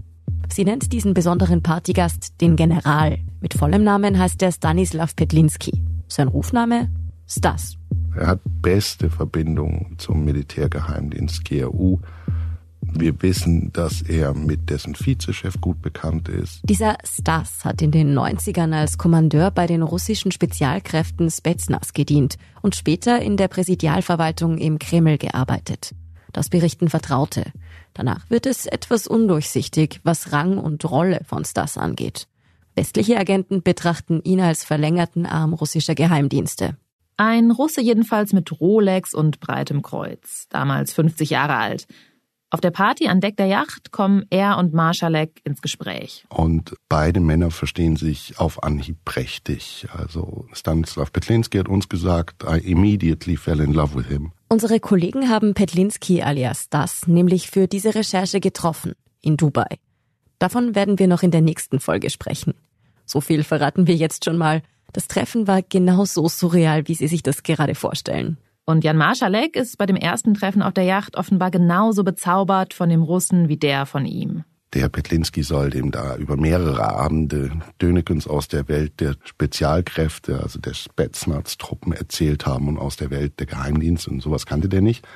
Sie 0.53 0.65
nennt 0.65 0.93
diesen 0.93 1.15
besonderen 1.15 1.63
Partygast 1.63 2.41
den 2.41 2.57
General. 2.57 3.19
Mit 3.41 3.55
vollem 3.55 3.85
Namen 3.85 4.19
heißt 4.19 4.43
er 4.43 4.53
Stanislav 4.53 5.15
Petlinski. 5.15 5.85
Sein 6.09 6.29
Rufname? 6.29 6.91
Stas. 7.29 7.77
Er 8.17 8.29
hat 8.29 8.41
beste 8.63 9.11
Verbindungen 9.11 9.95
zum 9.99 10.25
Militärgeheimdienst 10.25 11.45
GRU. 11.45 12.01
Wir 12.81 13.21
wissen, 13.23 13.71
dass 13.73 14.01
er 14.03 14.33
mit 14.35 14.71
dessen 14.71 14.95
Vizechef 14.95 15.61
gut 15.61 15.83
bekannt 15.83 16.29
ist. 16.29 16.61
Dieser 16.65 16.97
Stas 17.05 17.65
hat 17.65 17.83
in 17.83 17.91
den 17.91 18.19
90ern 18.19 18.73
als 18.73 18.97
Kommandeur 18.97 19.51
bei 19.51 19.67
den 19.67 19.83
russischen 19.83 20.33
Spezialkräften 20.33 21.31
Spetsnaz 21.31 21.93
gedient 21.93 22.37
und 22.63 22.75
später 22.75 23.21
in 23.21 23.37
der 23.37 23.49
Präsidialverwaltung 23.49 24.57
im 24.57 24.79
Kreml 24.79 25.19
gearbeitet. 25.19 25.95
Das 26.33 26.49
berichten 26.49 26.89
Vertraute. 26.89 27.53
Danach 27.99 28.31
wird 28.31 28.47
es 28.47 28.67
etwas 28.67 29.09
undurchsichtig, 29.09 29.99
was 30.05 30.31
Rang 30.31 30.57
und 30.57 30.89
Rolle 30.89 31.23
von 31.27 31.45
Stas 31.45 31.77
angeht. 31.77 32.29
Westliche 32.77 33.19
Agenten 33.19 33.65
betrachten 33.65 34.23
ihn 34.23 34.41
als 34.41 34.63
verlängerten 34.63 35.27
Arm 35.27 35.53
russischer 35.53 35.97
Geheimdienste. 35.97 36.77
Ein 37.17 37.51
Russe 37.51 37.81
jedenfalls 37.81 38.33
mit 38.33 38.61
Rolex 38.61 39.15
und 39.15 39.41
breitem 39.41 39.83
Kreuz, 39.83 40.47
damals 40.49 40.93
50 40.93 41.31
Jahre 41.31 41.57
alt. 41.57 41.89
Auf 42.51 42.61
der 42.61 42.71
Party 42.71 43.09
an 43.09 43.21
Deck 43.21 43.37
der 43.37 43.47
Yacht 43.47 43.91
kommen 43.91 44.27
er 44.31 44.59
und 44.59 44.73
Marschalek 44.73 45.41
ins 45.43 45.61
Gespräch. 45.61 46.25
Und 46.29 46.77
beide 46.89 47.19
Männer 47.19 47.51
verstehen 47.51 47.97
sich 47.97 48.39
auf 48.39 48.63
Anhieb 48.63 49.05
prächtig. 49.05 49.89
Also 49.93 50.47
Stanislav 50.53 51.13
Petlinski 51.13 51.59
hat 51.59 51.69
uns 51.69 51.89
gesagt, 51.89 52.45
I 52.45 52.59
immediately 52.59 53.37
fell 53.37 53.59
in 53.59 53.73
love 53.73 53.97
with 53.97 54.07
him. 54.07 54.31
Unsere 54.51 54.81
Kollegen 54.81 55.29
haben 55.29 55.53
Petlinski 55.53 56.23
alias 56.23 56.71
Das 56.71 57.07
nämlich 57.07 57.51
für 57.51 57.69
diese 57.69 57.95
Recherche 57.95 58.41
getroffen 58.41 58.95
in 59.21 59.37
Dubai. 59.37 59.79
Davon 60.39 60.75
werden 60.75 60.99
wir 60.99 61.07
noch 61.07 61.23
in 61.23 61.31
der 61.31 61.43
nächsten 61.43 61.81
Folge 61.81 62.09
sprechen. 62.09 62.55
So 63.05 63.21
viel 63.21 63.45
verraten 63.45 63.87
wir 63.87 63.95
jetzt 63.95 64.25
schon 64.25 64.39
mal. 64.39 64.63
Das 64.95 65.07
Treffen 65.07 65.47
war 65.47 65.61
genauso 65.61 66.29
surreal, 66.29 66.89
wie 66.89 66.95
Sie 66.95 67.09
sich 67.09 67.23
das 67.23 67.43
gerade 67.43 67.75
vorstellen. 67.75 68.39
Und 68.65 68.85
Jan 68.85 68.97
Marschalek 68.97 69.55
ist 69.55 69.77
bei 69.77 69.85
dem 69.85 69.97
ersten 69.97 70.33
Treffen 70.33 70.63
auf 70.63 70.73
der 70.73 70.85
Yacht 70.85 71.17
offenbar 71.17 71.51
genauso 71.51 72.03
bezaubert 72.03 72.73
von 72.73 72.89
dem 72.89 73.03
Russen 73.03 73.51
wie 73.51 73.59
der 73.59 73.85
von 73.85 74.07
ihm. 74.07 74.45
Der 74.75 74.83
Herr 74.83 74.89
Petlinski 74.91 75.43
soll 75.43 75.71
dem 75.71 75.91
da 75.91 76.17
über 76.17 76.37
mehrere 76.37 76.91
Abende 76.91 77.51
Dönekens 77.81 78.27
aus 78.27 78.49
der 78.49 78.69
Welt 78.69 79.01
der 79.01 79.15
Spezialkräfte, 79.25 80.43
also 80.43 80.59
der 80.59 80.75
Spetsnaz-Truppen 80.75 81.93
erzählt 81.93 82.45
haben 82.45 82.69
und 82.69 82.79
aus 82.79 82.97
der 82.97 83.11
Welt 83.11 83.39
der 83.39 83.47
Geheimdienste 83.47 84.11
und 84.11 84.21
sowas 84.21 84.45
kannte 84.45 84.69
der 84.69 84.83
nicht, 84.83 85.07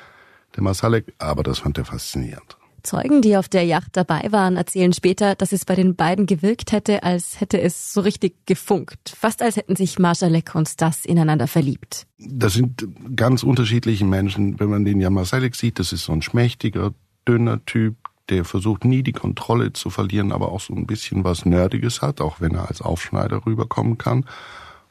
der 0.55 0.63
Masalek, 0.63 1.13
aber 1.19 1.43
das 1.43 1.59
fand 1.59 1.77
er 1.77 1.85
faszinierend. 1.85 2.57
Zeugen, 2.81 3.21
die 3.21 3.37
auf 3.37 3.47
der 3.47 3.63
Yacht 3.63 3.95
dabei 3.95 4.27
waren, 4.31 4.57
erzählen 4.57 4.91
später, 4.91 5.35
dass 5.35 5.53
es 5.53 5.65
bei 5.65 5.75
den 5.75 5.95
beiden 5.95 6.25
gewirkt 6.25 6.73
hätte, 6.73 7.03
als 7.03 7.39
hätte 7.39 7.61
es 7.61 7.93
so 7.93 8.01
richtig 8.01 8.45
gefunkt. 8.45 9.15
Fast 9.17 9.41
als 9.41 9.55
hätten 9.55 9.75
sich 9.75 9.99
Marschalek 9.99 10.53
und 10.53 10.67
Stas 10.67 11.05
ineinander 11.05 11.47
verliebt. 11.47 12.07
Das 12.17 12.53
sind 12.53 12.85
ganz 13.15 13.43
unterschiedliche 13.43 14.03
Menschen. 14.03 14.59
Wenn 14.59 14.69
man 14.69 14.83
den 14.83 14.99
Jan 14.99 15.13
Masalek 15.13 15.55
sieht, 15.55 15.79
das 15.79 15.93
ist 15.93 16.03
so 16.03 16.11
ein 16.11 16.21
schmächtiger, 16.21 16.93
dünner 17.25 17.63
Typ, 17.65 17.95
der 18.29 18.45
versucht 18.45 18.85
nie 18.85 19.03
die 19.03 19.11
Kontrolle 19.11 19.73
zu 19.73 19.89
verlieren, 19.89 20.31
aber 20.31 20.51
auch 20.51 20.61
so 20.61 20.73
ein 20.73 20.87
bisschen 20.87 21.23
was 21.23 21.45
Nerdiges 21.45 22.01
hat, 22.01 22.21
auch 22.21 22.39
wenn 22.39 22.55
er 22.55 22.69
als 22.69 22.81
Aufschneider 22.81 23.45
rüberkommen 23.45 23.97
kann. 23.97 24.25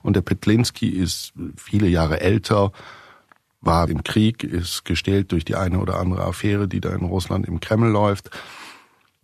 Und 0.03 0.17
der 0.17 0.23
Petlinski 0.23 0.89
ist 0.89 1.33
viele 1.57 1.89
Jahre 1.89 2.21
älter, 2.21 2.73
war 3.61 3.89
im 3.89 4.03
Krieg, 4.03 4.43
ist 4.43 4.85
gestellt 4.85 5.33
durch 5.33 5.45
die 5.45 5.55
eine 5.55 5.79
oder 5.79 5.99
andere 5.99 6.25
Affäre, 6.25 6.69
die 6.69 6.81
da 6.81 6.93
in 6.93 7.05
Russland 7.05 7.47
im 7.47 7.61
Kreml 7.61 7.91
läuft. 7.91 8.31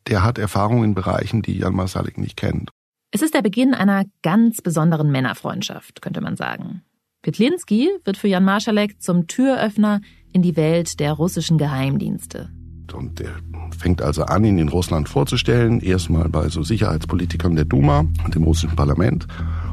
Der 0.06 0.22
hat 0.22 0.38
Erfahrung 0.38 0.84
in 0.84 0.94
Bereichen, 0.94 1.42
die 1.42 1.58
Jan 1.58 1.74
Masalik 1.74 2.16
nicht 2.18 2.36
kennt. 2.36 2.70
Es 3.10 3.22
ist 3.22 3.34
der 3.34 3.42
Beginn 3.42 3.74
einer 3.74 4.04
ganz 4.22 4.62
besonderen 4.62 5.10
Männerfreundschaft, 5.10 6.00
könnte 6.02 6.20
man 6.20 6.36
sagen. 6.36 6.82
Petlinski 7.22 7.90
wird 8.04 8.16
für 8.16 8.28
Jan 8.28 8.44
Marschalek 8.44 9.02
zum 9.02 9.26
Türöffner 9.26 10.00
in 10.32 10.42
die 10.42 10.56
Welt 10.56 11.00
der 11.00 11.14
russischen 11.14 11.58
Geheimdienste. 11.58 12.50
Und 12.94 13.18
der 13.20 13.30
fängt 13.76 14.02
also 14.02 14.24
an, 14.24 14.44
ihn 14.44 14.58
in 14.58 14.68
Russland 14.68 15.08
vorzustellen, 15.08 15.80
erstmal 15.80 16.28
bei 16.28 16.48
so 16.48 16.62
Sicherheitspolitikern 16.62 17.54
der 17.54 17.64
Duma 17.64 18.04
und 18.24 18.34
dem 18.34 18.44
russischen 18.44 18.76
Parlament 18.76 19.26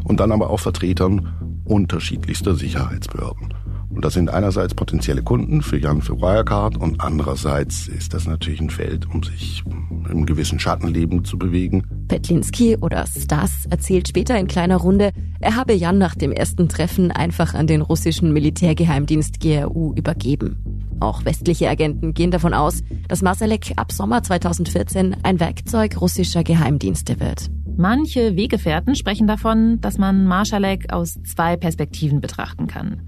und 0.03 0.19
dann 0.19 0.31
aber 0.31 0.49
auch 0.49 0.59
Vertretern 0.59 1.61
unterschiedlichster 1.65 2.55
Sicherheitsbehörden. 2.55 3.53
Und 3.95 4.03
das 4.03 4.13
sind 4.13 4.29
einerseits 4.29 4.73
potenzielle 4.75 5.23
Kunden 5.23 5.61
für 5.61 5.77
Jan 5.77 6.01
für 6.01 6.19
Wirecard 6.19 6.75
und 6.75 6.99
andererseits 6.99 7.87
ist 7.87 8.13
das 8.13 8.27
natürlich 8.27 8.59
ein 8.59 8.69
Feld, 8.69 9.07
um 9.09 9.23
sich 9.23 9.63
im 10.09 10.25
gewissen 10.25 10.59
Schattenleben 10.59 11.23
zu 11.23 11.37
bewegen. 11.37 11.83
Petlinski 12.09 12.75
oder 12.75 13.05
Stas 13.07 13.65
erzählt 13.69 14.09
später 14.09 14.37
in 14.37 14.47
kleiner 14.47 14.75
Runde, 14.75 15.11
er 15.39 15.55
habe 15.55 15.73
Jan 15.73 15.97
nach 15.97 16.13
dem 16.13 16.33
ersten 16.33 16.67
Treffen 16.67 17.11
einfach 17.11 17.53
an 17.53 17.67
den 17.67 17.81
russischen 17.81 18.33
Militärgeheimdienst 18.33 19.39
GRU 19.39 19.93
übergeben. 19.95 20.57
Auch 20.99 21.23
westliche 21.23 21.69
Agenten 21.69 22.13
gehen 22.13 22.31
davon 22.31 22.53
aus, 22.53 22.83
dass 23.07 23.21
Masalek 23.21 23.73
ab 23.77 23.93
Sommer 23.93 24.23
2014 24.23 25.15
ein 25.23 25.39
Werkzeug 25.39 26.01
russischer 26.01 26.43
Geheimdienste 26.43 27.21
wird. 27.21 27.49
Manche 27.77 28.35
Weggefährten 28.35 28.95
sprechen 28.95 29.27
davon, 29.27 29.79
dass 29.81 29.97
man 29.97 30.25
Marschalek 30.25 30.91
aus 30.91 31.17
zwei 31.23 31.55
Perspektiven 31.57 32.21
betrachten 32.21 32.67
kann. 32.67 33.01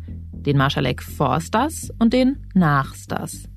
Den 0.47 0.57
Marschalek 0.57 1.03
vor 1.03 1.41
Stas 1.41 1.91
und 1.99 2.13
den 2.13 2.47
nach 2.53 2.95
Stas. 2.95 3.49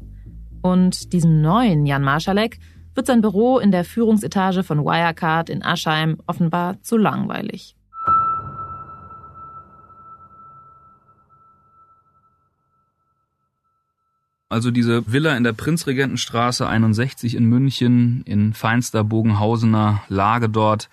Und 0.61 1.13
diesem 1.13 1.41
neuen 1.41 1.87
Jan 1.87 2.03
Marschalek 2.03 2.59
wird 2.97 3.07
sein 3.07 3.21
Büro 3.21 3.61
in 3.61 3.71
der 3.71 3.85
Führungsetage 3.85 4.65
von 4.65 4.85
Wirecard 4.85 5.51
in 5.51 5.63
Aschheim 5.63 6.19
offenbar 6.27 6.83
zu 6.83 6.97
langweilig. 6.97 7.77
Also 14.49 14.73
diese 14.73 15.13
Villa 15.13 15.37
in 15.37 15.45
der 15.45 15.53
Prinzregentenstraße 15.53 16.67
61 16.67 17.37
in 17.37 17.45
München, 17.45 18.23
in 18.25 18.53
feinster 18.53 19.05
Bogenhausener 19.05 20.03
Lage 20.09 20.49
dort. 20.49 20.91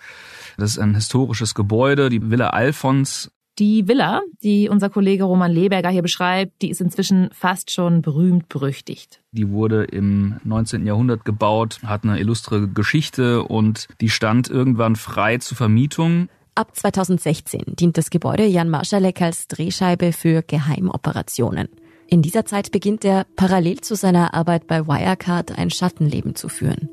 Das 0.58 0.70
ist 0.70 0.78
ein 0.78 0.94
historisches 0.94 1.56
Gebäude, 1.56 2.08
die 2.08 2.30
Villa 2.30 2.50
Alfons. 2.50 3.32
Die 3.58 3.88
Villa, 3.88 4.22
die 4.44 4.68
unser 4.68 4.88
Kollege 4.88 5.24
Roman 5.24 5.50
Leberger 5.50 5.88
hier 5.90 6.02
beschreibt, 6.02 6.62
die 6.62 6.70
ist 6.70 6.80
inzwischen 6.80 7.28
fast 7.32 7.72
schon 7.72 8.02
berühmt 8.02 8.48
berüchtigt. 8.48 9.20
Die 9.32 9.50
wurde 9.50 9.82
im 9.82 10.36
19. 10.44 10.86
Jahrhundert 10.86 11.24
gebaut, 11.24 11.80
hat 11.84 12.04
eine 12.04 12.20
illustre 12.20 12.68
Geschichte 12.68 13.42
und 13.42 13.88
die 14.00 14.10
stand 14.10 14.48
irgendwann 14.48 14.94
frei 14.94 15.38
zur 15.38 15.56
Vermietung. 15.56 16.28
Ab 16.54 16.76
2016 16.76 17.62
dient 17.80 17.98
das 17.98 18.10
Gebäude 18.10 18.44
Jan 18.44 18.68
Marschalek 18.68 19.20
als 19.22 19.48
Drehscheibe 19.48 20.12
für 20.12 20.42
Geheimoperationen. 20.42 21.68
In 22.06 22.22
dieser 22.22 22.44
Zeit 22.44 22.70
beginnt 22.70 23.04
er 23.04 23.26
parallel 23.34 23.80
zu 23.80 23.96
seiner 23.96 24.34
Arbeit 24.34 24.68
bei 24.68 24.86
Wirecard 24.86 25.58
ein 25.58 25.70
Schattenleben 25.70 26.36
zu 26.36 26.48
führen. 26.48 26.88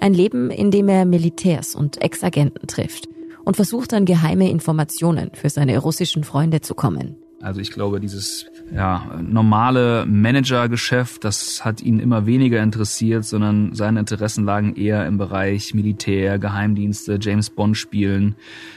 Ein 0.00 0.14
Leben, 0.14 0.50
in 0.50 0.70
dem 0.70 0.88
er 0.88 1.04
Militärs 1.04 1.74
und 1.74 2.00
Ex-Agenten 2.00 2.66
trifft 2.66 3.08
und 3.48 3.56
versucht 3.56 3.94
an 3.94 4.04
geheime 4.04 4.50
Informationen 4.50 5.30
für 5.32 5.48
seine 5.48 5.78
russischen 5.78 6.22
Freunde 6.22 6.60
zu 6.60 6.74
kommen. 6.74 7.16
Also 7.40 7.62
ich 7.62 7.70
glaube, 7.70 7.98
dieses 7.98 8.44
ja, 8.74 9.22
normale 9.22 10.04
Managergeschäft, 10.04 11.24
das 11.24 11.64
hat 11.64 11.80
ihn 11.80 11.98
immer 11.98 12.26
weniger 12.26 12.62
interessiert, 12.62 13.24
sondern 13.24 13.74
seine 13.74 14.00
Interessen 14.00 14.44
lagen 14.44 14.76
eher 14.76 15.06
im 15.06 15.16
Bereich 15.16 15.72
Militär, 15.72 16.38
Geheimdienste, 16.38 17.18
James 17.22 17.48
Bond 17.48 17.78
spielen, 17.78 18.34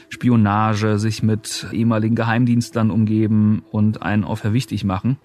Spionage, 0.08 0.98
sich 0.98 1.22
mit 1.22 1.66
ehemaligen 1.72 2.16
Geheimdienstlern 2.16 2.90
umgeben 2.90 3.62
und 3.72 4.00
einen 4.00 4.24
auf 4.24 4.42
wichtig 4.42 4.84
machen. 4.84 5.18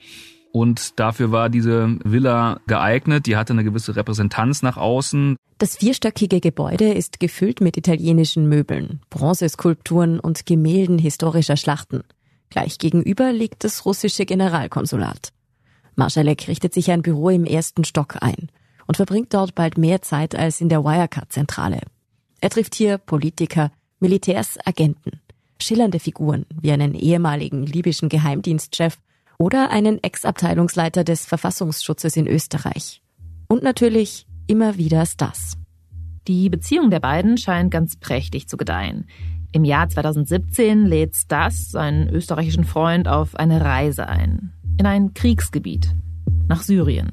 Und 0.58 1.00
dafür 1.00 1.32
war 1.32 1.50
diese 1.50 2.00
Villa 2.04 2.62
geeignet. 2.66 3.28
Die 3.28 3.38
hatte 3.38 3.54
eine 3.54 3.64
gewisse 3.64 3.96
Repräsentanz 3.96 4.64
nach 4.64 4.76
außen. 4.76 5.36
Das 5.60 5.78
vierstöckige 5.78 6.40
Gebäude 6.40 6.94
ist 6.94 7.20
gefüllt 7.20 7.62
mit 7.62 7.78
italienischen 7.78 8.50
Möbeln, 8.50 9.00
Bronzeskulpturen 9.12 10.20
und 10.20 10.48
Gemälden 10.48 10.98
historischer 10.98 11.58
Schlachten. 11.58 12.04
Gleich 12.50 12.80
gegenüber 12.80 13.32
liegt 13.34 13.66
das 13.66 13.86
russische 13.86 14.26
Generalkonsulat. 14.26 15.32
Marschalek 15.96 16.48
richtet 16.48 16.74
sich 16.74 16.90
ein 16.90 17.04
Büro 17.04 17.30
im 17.30 17.46
ersten 17.46 17.84
Stock 17.84 18.16
ein 18.22 18.50
und 18.88 18.98
verbringt 18.98 19.36
dort 19.36 19.54
bald 19.54 19.78
mehr 19.78 20.02
Zeit 20.02 20.34
als 20.34 20.60
in 20.60 20.70
der 20.70 20.84
Wirecard-Zentrale. 20.84 21.82
Er 22.42 22.50
trifft 22.50 22.74
hier 22.74 22.98
Politiker, 22.98 23.72
Militärs, 24.00 24.58
Agenten, 24.66 25.22
schillernde 25.62 26.00
Figuren 26.00 26.48
wie 26.60 26.72
einen 26.72 26.96
ehemaligen 26.96 27.64
libyschen 27.64 28.10
Geheimdienstchef 28.10 28.98
oder 29.38 29.70
einen 29.70 30.04
Ex-Abteilungsleiter 30.04 31.04
des 31.04 31.26
Verfassungsschutzes 31.26 32.18
in 32.18 32.28
Österreich. 32.28 33.02
Und 33.48 33.64
natürlich 33.64 34.28
immer 34.48 34.78
wieder 34.78 35.06
Stas. 35.06 35.54
Die 36.28 36.50
Beziehung 36.50 36.90
der 36.90 37.00
beiden 37.00 37.38
scheint 37.38 37.72
ganz 37.72 37.96
prächtig 37.96 38.50
zu 38.50 38.58
gedeihen. 38.58 39.06
Im 39.54 39.64
Jahr 39.64 39.88
2017 39.88 40.86
lädt 40.86 41.16
Stas 41.16 41.72
seinen 41.72 42.10
österreichischen 42.10 42.66
Freund 42.66 43.08
auf 43.08 43.36
eine 43.36 43.64
Reise 43.64 44.10
ein. 44.10 44.54
In 44.78 44.86
ein 44.86 45.14
Kriegsgebiet. 45.14 45.96
Nach 46.48 46.62
Syrien. 46.62 47.12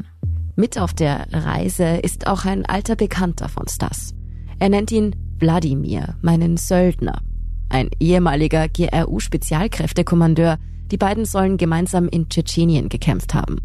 Mit 0.56 0.78
auf 0.78 0.94
der 0.94 1.26
Reise 1.32 1.96
ist 1.96 2.26
auch 2.26 2.44
ein 2.44 2.66
alter 2.66 2.96
Bekannter 2.96 3.48
von 3.48 3.68
Stas. 3.68 4.14
Er 4.58 4.68
nennt 4.68 4.90
ihn 4.92 5.14
Wladimir, 5.38 6.16
meinen 6.22 6.56
Söldner. 6.56 7.20
Ein 7.68 7.90
ehemaliger 7.98 8.68
GRU-Spezialkräftekommandeur, 8.68 10.58
die 10.90 10.96
beiden 10.96 11.24
sollen 11.24 11.56
gemeinsam 11.56 12.08
in 12.08 12.28
Tschetschenien 12.28 12.88
gekämpft 12.88 13.34
haben. 13.34 13.58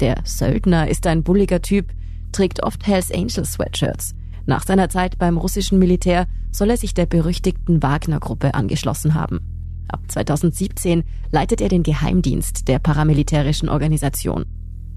Der 0.00 0.16
Söldner 0.24 0.88
ist 0.88 1.06
ein 1.06 1.22
bulliger 1.22 1.62
Typ, 1.62 1.92
trägt 2.32 2.62
oft 2.62 2.86
Hells 2.86 3.12
Angels 3.12 3.52
Sweatshirts. 3.52 4.14
Nach 4.46 4.64
seiner 4.64 4.88
Zeit 4.88 5.18
beim 5.18 5.38
russischen 5.38 5.78
Militär 5.78 6.26
soll 6.50 6.70
er 6.70 6.76
sich 6.76 6.94
der 6.94 7.06
berüchtigten 7.06 7.82
Wagner-Gruppe 7.82 8.54
angeschlossen 8.54 9.14
haben. 9.14 9.40
Ab 9.88 10.00
2017 10.08 11.04
leitet 11.30 11.60
er 11.60 11.68
den 11.68 11.82
Geheimdienst 11.82 12.68
der 12.68 12.78
paramilitärischen 12.78 13.68
Organisation. 13.68 14.44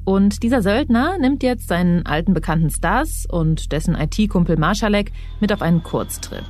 Und 0.05 0.41
dieser 0.43 0.61
Söldner 0.61 1.17
nimmt 1.19 1.43
jetzt 1.43 1.67
seinen 1.67 2.05
alten 2.05 2.33
Bekannten 2.33 2.69
Stas 2.69 3.25
und 3.29 3.71
dessen 3.73 3.95
IT-Kumpel 3.95 4.57
Marschalek 4.57 5.11
mit 5.41 5.51
auf 5.51 5.61
einen 5.61 5.83
Kurztrip. 5.83 6.45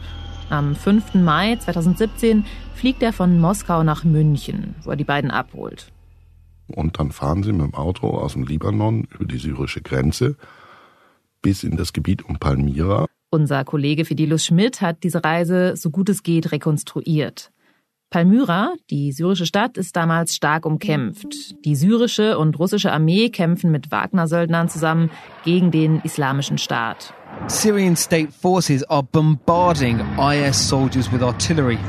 Am 0.50 0.76
5. 0.76 1.16
Mai 1.16 1.58
2017 1.58 2.46
fliegt 2.74 3.04
er 3.04 3.12
von 3.12 3.40
Moskau 3.40 3.84
nach 3.84 4.06
München, 4.06 4.76
wo 4.84 4.92
er 4.92 4.96
die 4.96 5.04
beiden 5.04 5.30
abholt. 5.30 5.92
Und 6.68 7.00
dann 7.00 7.12
fahren 7.12 7.44
sie 7.44 7.52
mit 7.52 7.62
dem 7.62 7.74
Auto 7.74 8.10
aus 8.10 8.34
dem 8.34 8.44
Libanon 8.44 9.08
über 9.14 9.26
die 9.26 9.38
syrische 9.38 9.82
Grenze 9.82 10.36
bis 11.42 11.64
in 11.64 11.78
das 11.78 11.94
Gebiet 11.94 12.24
um 12.26 12.40
Palmyra. 12.40 13.06
Unser 13.30 13.66
Kollege 13.66 14.06
Fidilus 14.06 14.46
Schmidt 14.46 14.82
hat 14.82 15.04
diese 15.04 15.24
Reise 15.24 15.76
so 15.76 15.90
gut 15.90 16.10
es 16.10 16.24
geht 16.24 16.52
rekonstruiert. 16.52 17.52
Palmyra, 18.10 18.74
die 18.90 19.12
syrische 19.12 19.46
Stadt, 19.46 19.78
ist 19.78 19.98
damals 19.98 20.34
stark 20.34 20.66
umkämpft. 20.66 21.66
Die 21.66 21.76
syrische 21.76 22.38
und 22.38 22.58
russische 22.58 22.94
Armee 22.94 23.30
kämpfen 23.30 23.70
mit 23.70 23.92
Wagner-Söldnern 23.92 24.70
zusammen 24.70 25.12
gegen 25.44 25.72
den 25.72 26.00
islamischen 26.02 26.58
Staat. 26.58 27.14
Syrian 27.48 27.96
state 27.96 28.32
forces 28.32 28.84
are 28.90 29.04
bombarding 29.04 30.00
IS 30.20 30.56
soldiers 30.56 31.12
with 31.12 31.24
artillery 31.24 31.80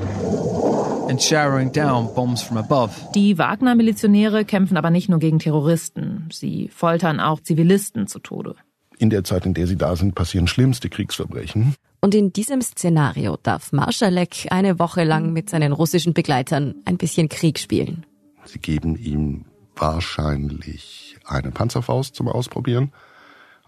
and 1.08 1.20
showering 1.20 1.72
down 1.72 2.12
bombs 2.14 2.42
from 2.42 2.58
above. 2.58 2.92
Die 3.14 3.38
Wagner-Milizionäre 3.38 4.44
kämpfen 4.44 4.76
aber 4.76 4.90
nicht 4.90 5.08
nur 5.08 5.18
gegen 5.18 5.38
Terroristen, 5.38 6.28
sie 6.32 6.68
foltern 6.68 7.18
auch 7.20 7.40
Zivilisten 7.40 8.06
zu 8.06 8.18
Tode. 8.20 8.54
In 8.98 9.10
der 9.10 9.24
Zeit, 9.24 9.46
in 9.46 9.54
der 9.54 9.66
sie 9.66 9.76
da 9.76 9.96
sind, 9.96 10.14
passieren 10.14 10.46
schlimmste 10.46 10.88
Kriegsverbrechen. 10.88 11.74
Und 12.00 12.14
in 12.14 12.32
diesem 12.32 12.60
Szenario 12.62 13.36
darf 13.42 13.72
Marschalek 13.72 14.46
eine 14.50 14.78
Woche 14.78 15.04
lang 15.04 15.32
mit 15.32 15.50
seinen 15.50 15.72
russischen 15.72 16.14
Begleitern 16.14 16.76
ein 16.84 16.96
bisschen 16.96 17.28
Krieg 17.28 17.58
spielen. 17.58 18.06
Sie 18.44 18.58
geben 18.58 18.96
ihm 18.96 19.44
wahrscheinlich 19.76 21.16
eine 21.24 21.50
Panzerfaust 21.50 22.14
zum 22.14 22.28
Ausprobieren. 22.28 22.92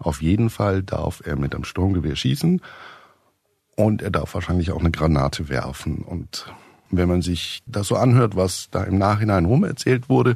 Auf 0.01 0.21
jeden 0.21 0.49
Fall 0.49 0.81
darf 0.81 1.21
er 1.23 1.35
mit 1.35 1.53
einem 1.53 1.63
Sturmgewehr 1.63 2.15
schießen 2.15 2.61
und 3.75 4.01
er 4.01 4.09
darf 4.09 4.33
wahrscheinlich 4.33 4.71
auch 4.71 4.79
eine 4.79 4.91
Granate 4.91 5.47
werfen. 5.47 5.99
Und 5.99 6.51
wenn 6.89 7.07
man 7.07 7.21
sich 7.21 7.61
das 7.67 7.87
so 7.87 7.95
anhört, 7.95 8.35
was 8.35 8.69
da 8.71 8.83
im 8.83 8.97
Nachhinein 8.97 9.45
rumerzählt 9.45 10.09
wurde, 10.09 10.35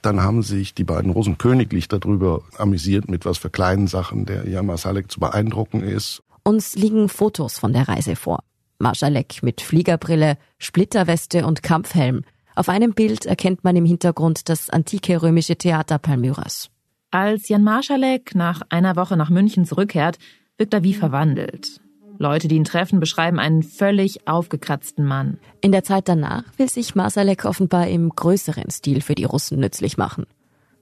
dann 0.00 0.22
haben 0.22 0.42
sich 0.42 0.74
die 0.74 0.84
beiden 0.84 1.10
Russen 1.10 1.36
königlich 1.36 1.88
darüber 1.88 2.42
amüsiert, 2.56 3.10
mit 3.10 3.24
was 3.26 3.38
für 3.38 3.50
kleinen 3.50 3.86
Sachen 3.86 4.24
der 4.24 4.48
Jan 4.48 4.66
Masalek 4.66 5.10
zu 5.10 5.20
beeindrucken 5.20 5.82
ist. 5.82 6.22
Uns 6.42 6.74
liegen 6.74 7.08
Fotos 7.08 7.58
von 7.58 7.72
der 7.72 7.88
Reise 7.88 8.16
vor. 8.16 8.40
Marschalek 8.78 9.42
mit 9.42 9.60
Fliegerbrille, 9.60 10.38
Splitterweste 10.58 11.44
und 11.44 11.62
Kampfhelm. 11.62 12.22
Auf 12.54 12.68
einem 12.68 12.94
Bild 12.94 13.26
erkennt 13.26 13.64
man 13.64 13.76
im 13.76 13.84
Hintergrund 13.84 14.48
das 14.48 14.70
antike 14.70 15.20
römische 15.22 15.56
Theater 15.56 15.98
Palmyras. 15.98 16.70
Als 17.16 17.48
Jan 17.48 17.62
Marschalek 17.62 18.34
nach 18.34 18.60
einer 18.68 18.94
Woche 18.94 19.16
nach 19.16 19.30
München 19.30 19.64
zurückkehrt, 19.64 20.18
wirkt 20.58 20.74
er 20.74 20.82
wie 20.82 20.92
verwandelt. 20.92 21.80
Leute, 22.18 22.46
die 22.46 22.56
ihn 22.56 22.64
treffen, 22.64 23.00
beschreiben 23.00 23.38
einen 23.38 23.62
völlig 23.62 24.28
aufgekratzten 24.28 25.02
Mann. 25.02 25.38
In 25.62 25.72
der 25.72 25.82
Zeit 25.82 26.08
danach 26.08 26.44
will 26.58 26.68
sich 26.68 26.94
Marsalek 26.94 27.46
offenbar 27.46 27.88
im 27.88 28.10
größeren 28.10 28.68
Stil 28.70 29.00
für 29.00 29.14
die 29.14 29.24
Russen 29.24 29.58
nützlich 29.58 29.96
machen. 29.96 30.26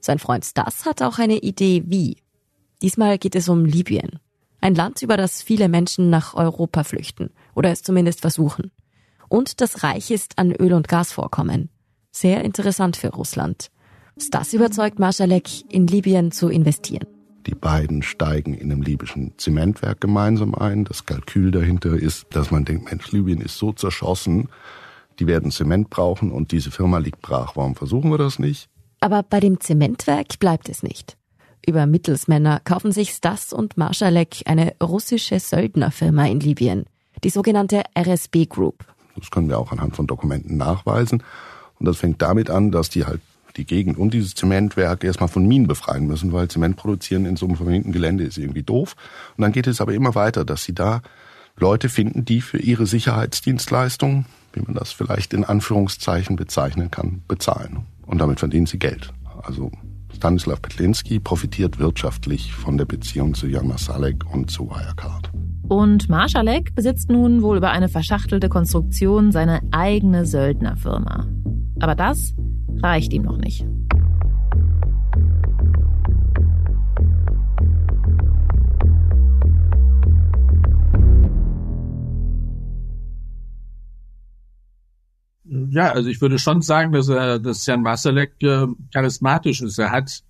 Sein 0.01 0.19
Freund 0.19 0.43
Stas 0.43 0.85
hat 0.85 1.01
auch 1.01 1.19
eine 1.19 1.37
Idee, 1.37 1.83
wie. 1.85 2.17
Diesmal 2.81 3.17
geht 3.17 3.35
es 3.35 3.47
um 3.47 3.63
Libyen. 3.63 4.19
Ein 4.59 4.75
Land, 4.75 5.03
über 5.03 5.15
das 5.15 5.41
viele 5.41 5.69
Menschen 5.69 6.09
nach 6.09 6.33
Europa 6.33 6.83
flüchten 6.83 7.29
oder 7.55 7.71
es 7.71 7.81
zumindest 7.81 8.19
versuchen. 8.19 8.73
Und 9.29 9.61
das 9.61 9.83
reich 9.83 10.11
ist 10.11 10.37
an 10.37 10.51
Öl- 10.51 10.73
und 10.73 10.89
Gasvorkommen. 10.89 11.69
Sehr 12.11 12.43
interessant 12.43 12.97
für 12.97 13.13
Russland. 13.13 13.71
Stas 14.17 14.53
überzeugt 14.53 14.97
Marschalek, 14.97 15.69
in 15.69 15.87
Libyen 15.87 16.31
zu 16.31 16.47
investieren. 16.47 17.05
Die 17.45 17.53
beiden 17.53 18.01
steigen 18.01 18.53
in 18.53 18.71
einem 18.71 18.81
libyschen 18.81 19.33
Zementwerk 19.37 19.99
gemeinsam 19.99 20.55
ein. 20.55 20.85
Das 20.85 21.05
Kalkül 21.05 21.51
dahinter 21.51 21.95
ist, 21.95 22.25
dass 22.31 22.49
man 22.49 22.63
denkt, 22.63 22.85
Mensch, 22.89 23.11
Libyen 23.11 23.41
ist 23.41 23.57
so 23.57 23.73
zerschossen, 23.73 24.47
die 25.19 25.27
werden 25.27 25.51
Zement 25.51 25.89
brauchen 25.89 26.31
und 26.31 26.53
diese 26.53 26.71
Firma 26.71 26.97
liegt 26.97 27.21
brach. 27.21 27.55
Warum 27.55 27.75
versuchen 27.75 28.09
wir 28.09 28.17
das 28.17 28.39
nicht? 28.39 28.69
Aber 29.01 29.21
bei 29.21 29.41
dem 29.41 29.59
Zementwerk 29.59 30.39
bleibt 30.39 30.69
es 30.69 30.81
nicht. 30.81 31.17
Über 31.67 31.85
Mittelsmänner 31.85 32.61
kaufen 32.63 32.91
sich 32.93 33.11
Stas 33.11 33.51
und 33.51 33.75
Marschalek 33.75 34.43
eine 34.45 34.75
russische 34.81 35.39
Söldnerfirma 35.39 36.25
in 36.27 36.39
Libyen, 36.39 36.85
die 37.23 37.29
sogenannte 37.29 37.83
RSB 37.97 38.45
Group. 38.45 38.85
Das 39.17 39.29
können 39.29 39.49
wir 39.49 39.59
auch 39.59 39.71
anhand 39.71 39.95
von 39.95 40.07
Dokumenten 40.07 40.57
nachweisen. 40.57 41.21
Und 41.79 41.85
das 41.85 41.97
fängt 41.97 42.21
damit 42.21 42.49
an, 42.49 42.71
dass 42.71 42.89
die 42.89 43.05
halt 43.05 43.21
die 43.57 43.65
Gegend 43.65 43.97
und 43.97 44.13
dieses 44.13 44.33
Zementwerk 44.35 45.03
erstmal 45.03 45.29
von 45.29 45.47
Minen 45.47 45.67
befreien 45.67 46.07
müssen, 46.07 46.31
weil 46.31 46.47
Zement 46.47 46.75
produzieren 46.75 47.25
in 47.25 47.35
so 47.35 47.45
einem 47.45 47.55
verminten 47.55 47.91
Gelände 47.91 48.23
ist 48.23 48.37
irgendwie 48.37 48.63
doof. 48.63 48.95
Und 49.37 49.41
dann 49.41 49.51
geht 49.51 49.67
es 49.67 49.81
aber 49.81 49.93
immer 49.93 50.15
weiter, 50.15 50.45
dass 50.45 50.63
sie 50.63 50.73
da 50.73 51.01
Leute 51.57 51.89
finden, 51.89 52.25
die 52.25 52.41
für 52.41 52.57
ihre 52.57 52.85
Sicherheitsdienstleistungen, 52.85 54.25
wie 54.53 54.61
man 54.61 54.73
das 54.73 54.91
vielleicht 54.91 55.33
in 55.33 55.43
Anführungszeichen 55.43 56.35
bezeichnen 56.35 56.91
kann, 56.91 57.21
bezahlen. 57.27 57.85
Und 58.05 58.19
damit 58.19 58.39
verdienen 58.39 58.65
sie 58.65 58.79
Geld. 58.79 59.13
Also 59.43 59.71
Stanislav 60.15 60.61
Petlinski 60.61 61.19
profitiert 61.19 61.79
wirtschaftlich 61.79 62.53
von 62.53 62.77
der 62.77 62.85
Beziehung 62.85 63.33
zu 63.33 63.47
Jan 63.47 63.67
Masalek 63.67 64.25
und 64.31 64.51
zu 64.51 64.69
Wirecard. 64.69 65.31
Und 65.67 66.09
Marschalek 66.09 66.75
besitzt 66.75 67.09
nun 67.09 67.41
wohl 67.41 67.57
über 67.57 67.71
eine 67.71 67.89
verschachtelte 67.89 68.49
Konstruktion 68.49 69.31
seine 69.31 69.61
eigene 69.71 70.25
Söldnerfirma. 70.25 71.27
Aber 71.79 71.95
das 71.95 72.35
reicht 72.81 73.13
ihm 73.13 73.23
noch 73.23 73.37
nicht. 73.37 73.65
Ja, 85.69 85.91
also 85.91 86.09
ich 86.09 86.21
würde 86.21 86.39
schon 86.39 86.61
sagen, 86.61 86.91
dass 86.91 87.09
er, 87.09 87.39
dass 87.39 87.65
Jan 87.65 87.83
Wasilek 87.83 88.33
äh, 88.41 88.67
charismatisch 88.93 89.61
ist. 89.61 89.77
Er 89.77 89.91
hat 89.91 90.23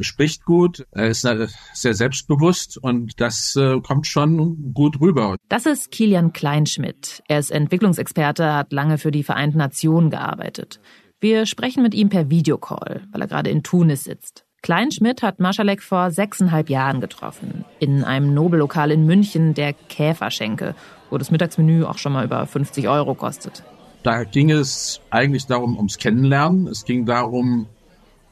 spricht 0.00 0.44
gut, 0.44 0.86
er 0.92 1.08
ist 1.08 1.26
sehr 1.74 1.94
selbstbewusst 1.94 2.78
und 2.78 3.20
das 3.20 3.56
äh, 3.56 3.80
kommt 3.80 4.06
schon 4.06 4.72
gut 4.74 5.00
rüber. 5.00 5.36
Das 5.48 5.66
ist 5.66 5.90
Kilian 5.90 6.32
Kleinschmidt. 6.32 7.22
Er 7.28 7.38
ist 7.38 7.50
Entwicklungsexperte, 7.50 8.54
hat 8.54 8.72
lange 8.72 8.98
für 8.98 9.10
die 9.10 9.22
Vereinten 9.22 9.58
Nationen 9.58 10.10
gearbeitet. 10.10 10.80
Wir 11.20 11.46
sprechen 11.46 11.82
mit 11.82 11.94
ihm 11.94 12.08
per 12.08 12.30
Videocall, 12.30 13.02
weil 13.12 13.20
er 13.20 13.28
gerade 13.28 13.50
in 13.50 13.62
Tunis 13.62 14.04
sitzt. 14.04 14.44
Kleinschmidt 14.62 15.22
hat 15.22 15.40
Marschalek 15.40 15.82
vor 15.82 16.12
sechseinhalb 16.12 16.70
Jahren 16.70 17.00
getroffen. 17.00 17.64
In 17.80 18.04
einem 18.04 18.32
Nobellokal 18.32 18.92
in 18.92 19.06
München, 19.06 19.54
der 19.54 19.72
Käferschenke, 19.72 20.76
wo 21.10 21.18
das 21.18 21.32
Mittagsmenü 21.32 21.84
auch 21.84 21.98
schon 21.98 22.12
mal 22.12 22.24
über 22.24 22.46
50 22.46 22.88
Euro 22.88 23.14
kostet. 23.14 23.64
Da 24.04 24.24
ging 24.24 24.50
es 24.50 25.00
eigentlich 25.10 25.46
darum, 25.46 25.76
ums 25.76 25.98
Kennenlernen. 25.98 26.68
Es 26.68 26.84
ging 26.84 27.06
darum, 27.06 27.66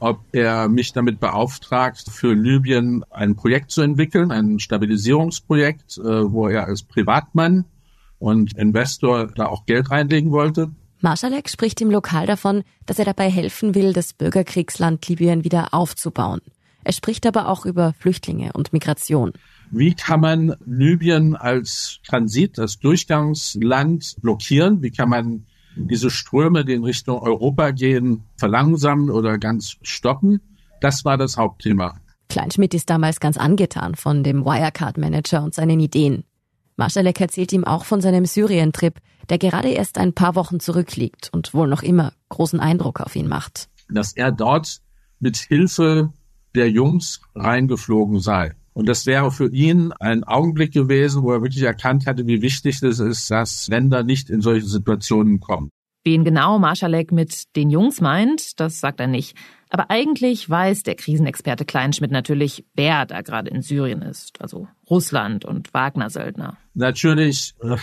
ob 0.01 0.19
er 0.31 0.67
mich 0.67 0.93
damit 0.93 1.19
beauftragt, 1.19 2.09
für 2.09 2.33
Libyen 2.33 3.05
ein 3.11 3.35
Projekt 3.35 3.69
zu 3.69 3.81
entwickeln, 3.83 4.31
ein 4.31 4.57
Stabilisierungsprojekt, 4.57 5.99
äh, 5.99 6.31
wo 6.31 6.47
er 6.47 6.65
als 6.65 6.81
Privatmann 6.81 7.65
und 8.17 8.57
Investor 8.57 9.27
da 9.27 9.45
auch 9.45 9.67
Geld 9.67 9.91
reinlegen 9.91 10.31
wollte. 10.31 10.71
Marschalek 11.01 11.49
spricht 11.49 11.81
im 11.81 11.91
Lokal 11.91 12.25
davon, 12.25 12.63
dass 12.87 12.97
er 12.97 13.05
dabei 13.05 13.29
helfen 13.29 13.75
will, 13.75 13.93
das 13.93 14.13
Bürgerkriegsland 14.13 15.07
Libyen 15.07 15.43
wieder 15.43 15.71
aufzubauen. 15.71 16.41
Er 16.83 16.93
spricht 16.93 17.27
aber 17.27 17.47
auch 17.47 17.67
über 17.67 17.93
Flüchtlinge 17.99 18.53
und 18.53 18.73
Migration. 18.73 19.33
Wie 19.69 19.93
kann 19.93 20.19
man 20.19 20.55
Libyen 20.65 21.35
als 21.35 21.99
Transit, 22.07 22.57
als 22.57 22.79
Durchgangsland 22.79 24.15
blockieren? 24.19 24.81
Wie 24.81 24.89
kann 24.89 25.09
man 25.09 25.45
diese 25.75 26.09
Ströme, 26.09 26.65
die 26.65 26.73
in 26.73 26.83
Richtung 26.83 27.19
Europa 27.19 27.71
gehen, 27.71 28.23
verlangsamen 28.37 29.09
oder 29.09 29.37
ganz 29.37 29.77
stoppen? 29.81 30.41
Das 30.81 31.05
war 31.05 31.17
das 31.17 31.37
Hauptthema. 31.37 31.99
Kleinschmidt 32.29 32.73
ist 32.73 32.89
damals 32.89 33.19
ganz 33.19 33.37
angetan 33.37 33.95
von 33.95 34.23
dem 34.23 34.45
Wirecard-Manager 34.45 35.43
und 35.43 35.53
seinen 35.53 35.79
Ideen. 35.79 36.23
Marschalek 36.77 37.19
erzählt 37.19 37.51
ihm 37.53 37.65
auch 37.65 37.85
von 37.85 38.01
seinem 38.01 38.25
Syrien-Trip, 38.25 38.95
der 39.29 39.37
gerade 39.37 39.69
erst 39.69 39.97
ein 39.97 40.13
paar 40.13 40.35
Wochen 40.35 40.59
zurückliegt 40.59 41.29
und 41.31 41.53
wohl 41.53 41.67
noch 41.67 41.83
immer 41.83 42.13
großen 42.29 42.59
Eindruck 42.59 43.01
auf 43.01 43.15
ihn 43.15 43.27
macht. 43.27 43.69
Dass 43.89 44.13
er 44.13 44.31
dort 44.31 44.81
mit 45.19 45.37
Hilfe 45.37 46.11
der 46.55 46.69
Jungs 46.69 47.21
reingeflogen 47.35 48.19
sei. 48.19 48.55
Und 48.73 48.87
das 48.87 49.05
wäre 49.05 49.31
für 49.31 49.51
ihn 49.51 49.91
ein 49.99 50.23
Augenblick 50.23 50.73
gewesen, 50.73 51.23
wo 51.23 51.31
er 51.31 51.41
wirklich 51.41 51.63
erkannt 51.63 52.05
hatte, 52.05 52.25
wie 52.25 52.41
wichtig 52.41 52.81
es 52.81 52.99
ist, 52.99 53.29
dass 53.29 53.67
Länder 53.67 54.03
nicht 54.03 54.29
in 54.29 54.41
solche 54.41 54.65
Situationen 54.65 55.39
kommen. 55.39 55.69
Wen 56.03 56.23
genau 56.23 56.57
Marschalek 56.57 57.11
mit 57.11 57.55
den 57.55 57.69
Jungs 57.69 58.01
meint, 58.01 58.59
das 58.59 58.79
sagt 58.79 58.99
er 58.99 59.07
nicht. 59.07 59.37
Aber 59.69 59.91
eigentlich 59.91 60.49
weiß 60.49 60.83
der 60.83 60.95
Krisenexperte 60.95 61.63
Kleinschmidt 61.63 62.11
natürlich, 62.11 62.65
wer 62.73 63.05
da 63.05 63.21
gerade 63.21 63.49
in 63.51 63.61
Syrien 63.61 64.01
ist. 64.01 64.41
Also 64.41 64.67
Russland 64.89 65.45
und 65.45 65.73
Wagner-Söldner. 65.73 66.57
Natürlich 66.73 67.53
äh, 67.61 67.77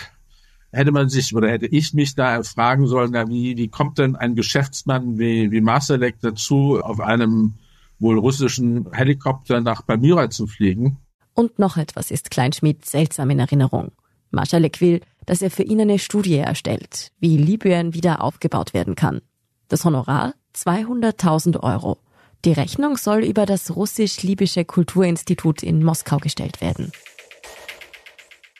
hätte 0.71 0.91
man 0.91 1.09
sich 1.09 1.33
oder 1.33 1.49
hätte 1.49 1.67
ich 1.67 1.93
mich 1.93 2.13
da 2.15 2.43
fragen 2.43 2.87
sollen, 2.87 3.13
wie, 3.29 3.57
wie 3.57 3.69
kommt 3.69 3.97
denn 3.97 4.15
ein 4.15 4.35
Geschäftsmann 4.35 5.17
wie, 5.17 5.51
wie 5.51 5.61
Marsalek 5.61 6.17
dazu, 6.21 6.79
auf 6.79 6.99
einem 6.99 7.55
wohl 7.99 8.17
russischen 8.17 8.91
Helikopter 8.93 9.61
nach 9.61 9.85
Palmyra 9.85 10.29
zu 10.29 10.47
fliegen? 10.47 10.97
Und 11.33 11.59
noch 11.59 11.77
etwas 11.77 12.11
ist 12.11 12.31
Kleinschmidt 12.31 12.85
seltsam 12.85 13.29
in 13.29 13.39
Erinnerung. 13.39 13.91
Marschalek 14.31 14.81
will, 14.81 15.01
dass 15.25 15.41
er 15.41 15.51
für 15.51 15.63
ihn 15.63 15.81
eine 15.81 15.99
Studie 15.99 16.37
erstellt, 16.37 17.11
wie 17.19 17.37
Libyen 17.37 17.93
wieder 17.93 18.23
aufgebaut 18.23 18.73
werden 18.73 18.95
kann. 18.95 19.21
Das 19.67 19.85
Honorar 19.85 20.33
200.000 20.55 21.61
Euro. 21.61 21.97
Die 22.45 22.53
Rechnung 22.53 22.97
soll 22.97 23.23
über 23.23 23.45
das 23.45 23.75
russisch-libysche 23.75 24.65
Kulturinstitut 24.65 25.61
in 25.61 25.83
Moskau 25.83 26.17
gestellt 26.17 26.61
werden. 26.61 26.91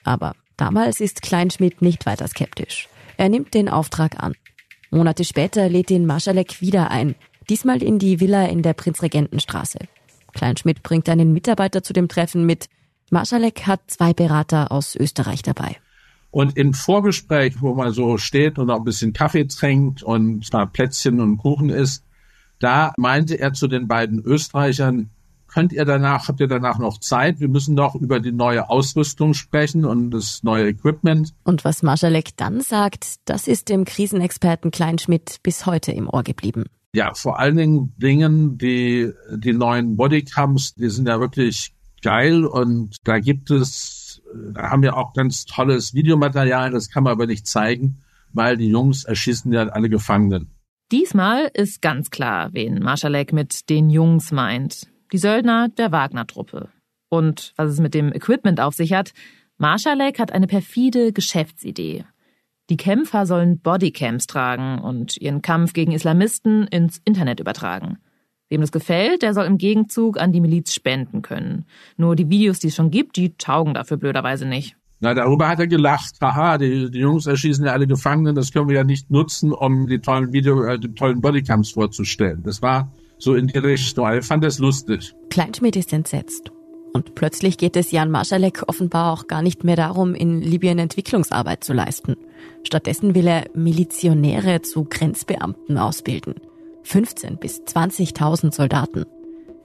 Aber 0.03 0.35
damals 0.57 0.99
ist 0.99 1.21
Kleinschmidt 1.21 1.81
nicht 1.81 2.05
weiter 2.05 2.27
skeptisch. 2.27 2.89
Er 3.17 3.29
nimmt 3.29 3.53
den 3.53 3.69
Auftrag 3.69 4.21
an. 4.21 4.33
Monate 4.91 5.23
später 5.23 5.69
lädt 5.69 5.91
ihn 5.91 6.05
Marschalek 6.05 6.61
wieder 6.61 6.91
ein, 6.91 7.15
diesmal 7.49 7.83
in 7.83 7.99
die 7.99 8.19
Villa 8.19 8.45
in 8.45 8.61
der 8.61 8.73
Prinzregentenstraße. 8.73 9.79
Kleinschmidt 10.33 10.83
bringt 10.83 11.09
einen 11.09 11.33
Mitarbeiter 11.33 11.83
zu 11.83 11.93
dem 11.93 12.07
Treffen 12.07 12.45
mit. 12.45 12.69
Marschalek 13.11 13.65
hat 13.65 13.81
zwei 13.87 14.13
Berater 14.13 14.71
aus 14.71 14.95
Österreich 14.95 15.41
dabei. 15.41 15.77
Und 16.31 16.57
im 16.57 16.73
Vorgespräch, 16.73 17.61
wo 17.61 17.73
man 17.73 17.91
so 17.91 18.17
steht 18.17 18.59
und 18.59 18.69
auch 18.69 18.77
ein 18.77 18.83
bisschen 18.83 19.13
Kaffee 19.13 19.47
trinkt 19.47 20.03
und 20.03 20.45
ein 20.45 20.49
paar 20.51 20.67
Plätzchen 20.67 21.19
und 21.19 21.37
Kuchen 21.37 21.69
isst, 21.69 22.03
da 22.59 22.93
meinte 22.97 23.39
er 23.39 23.53
zu 23.53 23.67
den 23.67 23.87
beiden 23.87 24.19
Österreichern, 24.19 25.09
könnt 25.47 25.73
ihr 25.73 25.85
danach, 25.85 26.27
habt 26.27 26.39
ihr 26.39 26.47
danach 26.47 26.77
noch 26.77 26.99
Zeit? 26.99 27.39
Wir 27.39 27.47
müssen 27.47 27.73
noch 27.73 27.95
über 27.95 28.19
die 28.19 28.31
neue 28.31 28.69
Ausrüstung 28.69 29.33
sprechen 29.33 29.85
und 29.85 30.11
das 30.11 30.43
neue 30.43 30.67
Equipment. 30.67 31.33
Und 31.43 31.65
was 31.65 31.81
Marschalek 31.81 32.37
dann 32.37 32.61
sagt, 32.61 33.15
das 33.25 33.47
ist 33.47 33.69
dem 33.69 33.85
Krisenexperten 33.85 34.69
Kleinschmidt 34.69 35.39
bis 35.41 35.65
heute 35.65 35.91
im 35.91 36.07
Ohr 36.07 36.23
geblieben. 36.23 36.65
Ja, 36.93 37.13
vor 37.13 37.39
allen 37.39 37.57
Dingen 37.99 38.57
die, 38.57 39.11
die 39.35 39.53
neuen 39.53 39.95
Bodycams, 39.95 40.73
die 40.73 40.89
sind 40.89 41.07
ja 41.07 41.19
wirklich 41.19 41.73
geil 42.01 42.45
und 42.45 42.97
da 43.03 43.19
gibt 43.19 43.51
es, 43.51 44.21
da 44.53 44.71
haben 44.71 44.81
wir 44.81 44.97
auch 44.97 45.13
ganz 45.13 45.45
tolles 45.45 45.93
Videomaterial, 45.93 46.71
das 46.71 46.89
kann 46.89 47.03
man 47.03 47.11
aber 47.11 47.27
nicht 47.27 47.45
zeigen, 47.45 47.99
weil 48.33 48.57
die 48.57 48.69
Jungs 48.69 49.03
erschießen 49.03 49.51
ja 49.53 49.67
alle 49.67 49.89
Gefangenen. 49.89 50.49
Diesmal 50.91 51.51
ist 51.53 51.83
ganz 51.83 52.09
klar, 52.09 52.49
wen 52.53 52.79
Marschalek 52.79 53.33
mit 53.33 53.69
den 53.69 53.91
Jungs 53.91 54.31
meint. 54.31 54.87
Die 55.11 55.19
Söldner 55.19 55.69
der 55.69 55.91
Wagner-Truppe. 55.91 56.69
Und 57.09 57.53
was 57.55 57.71
es 57.71 57.79
mit 57.79 57.93
dem 57.93 58.11
Equipment 58.11 58.59
auf 58.59 58.73
sich 58.73 58.93
hat, 58.93 59.13
Marschalek 59.57 60.19
hat 60.19 60.31
eine 60.31 60.47
perfide 60.47 61.13
Geschäftsidee. 61.13 62.05
Die 62.69 62.77
Kämpfer 62.77 63.25
sollen 63.25 63.59
Bodycams 63.59 64.27
tragen 64.27 64.79
und 64.79 65.17
ihren 65.17 65.41
Kampf 65.41 65.73
gegen 65.73 65.91
Islamisten 65.91 66.67
ins 66.67 67.01
Internet 67.03 67.39
übertragen. 67.39 67.97
Wem 68.49 68.61
das 68.61 68.71
gefällt, 68.71 69.23
der 69.23 69.33
soll 69.33 69.45
im 69.45 69.57
Gegenzug 69.57 70.19
an 70.19 70.31
die 70.31 70.41
Miliz 70.41 70.73
spenden 70.73 71.21
können. 71.21 71.65
Nur 71.97 72.15
die 72.15 72.29
Videos, 72.29 72.59
die 72.59 72.67
es 72.67 72.75
schon 72.75 72.91
gibt, 72.91 73.15
die 73.15 73.35
taugen 73.37 73.73
dafür 73.73 73.97
blöderweise 73.97 74.45
nicht. 74.45 74.75
Na, 74.99 75.13
darüber 75.13 75.47
hat 75.47 75.59
er 75.59 75.67
gelacht. 75.67 76.15
Haha, 76.21 76.57
die, 76.57 76.91
die 76.91 76.99
Jungs 76.99 77.25
erschießen 77.25 77.65
ja 77.65 77.71
alle 77.71 77.87
Gefangenen, 77.87 78.35
das 78.35 78.51
können 78.51 78.67
wir 78.67 78.75
ja 78.75 78.83
nicht 78.83 79.09
nutzen, 79.09 79.53
um 79.53 79.87
die 79.87 79.99
tollen 79.99 80.33
Video, 80.33 80.63
äh, 80.63 80.77
die 80.77 80.93
tollen 80.93 81.21
Bodycams 81.21 81.71
vorzustellen. 81.71 82.43
Das 82.43 82.61
war 82.61 82.91
so 83.17 83.35
in 83.35 83.47
die 83.47 83.57
Richtung. 83.57 84.11
Ich 84.13 84.25
fand 84.25 84.43
das 84.43 84.59
lustig. 84.59 85.13
Kleinschmidt 85.29 85.75
ist 85.75 85.93
entsetzt. 85.93 86.51
Und 86.93 87.15
plötzlich 87.15 87.57
geht 87.57 87.77
es 87.77 87.91
Jan 87.91 88.11
Marschalek 88.11 88.63
offenbar 88.67 89.13
auch 89.13 89.27
gar 89.27 89.41
nicht 89.41 89.63
mehr 89.63 89.75
darum, 89.75 90.15
in 90.15 90.41
Libyen 90.41 90.79
Entwicklungsarbeit 90.79 91.63
zu 91.63 91.73
leisten. 91.73 92.15
Stattdessen 92.63 93.15
will 93.15 93.27
er 93.27 93.45
Milizionäre 93.53 94.61
zu 94.61 94.85
Grenzbeamten 94.85 95.77
ausbilden. 95.77 96.35
15 96.83 97.37
bis 97.37 97.61
20.000 97.61 98.53
Soldaten. 98.53 99.05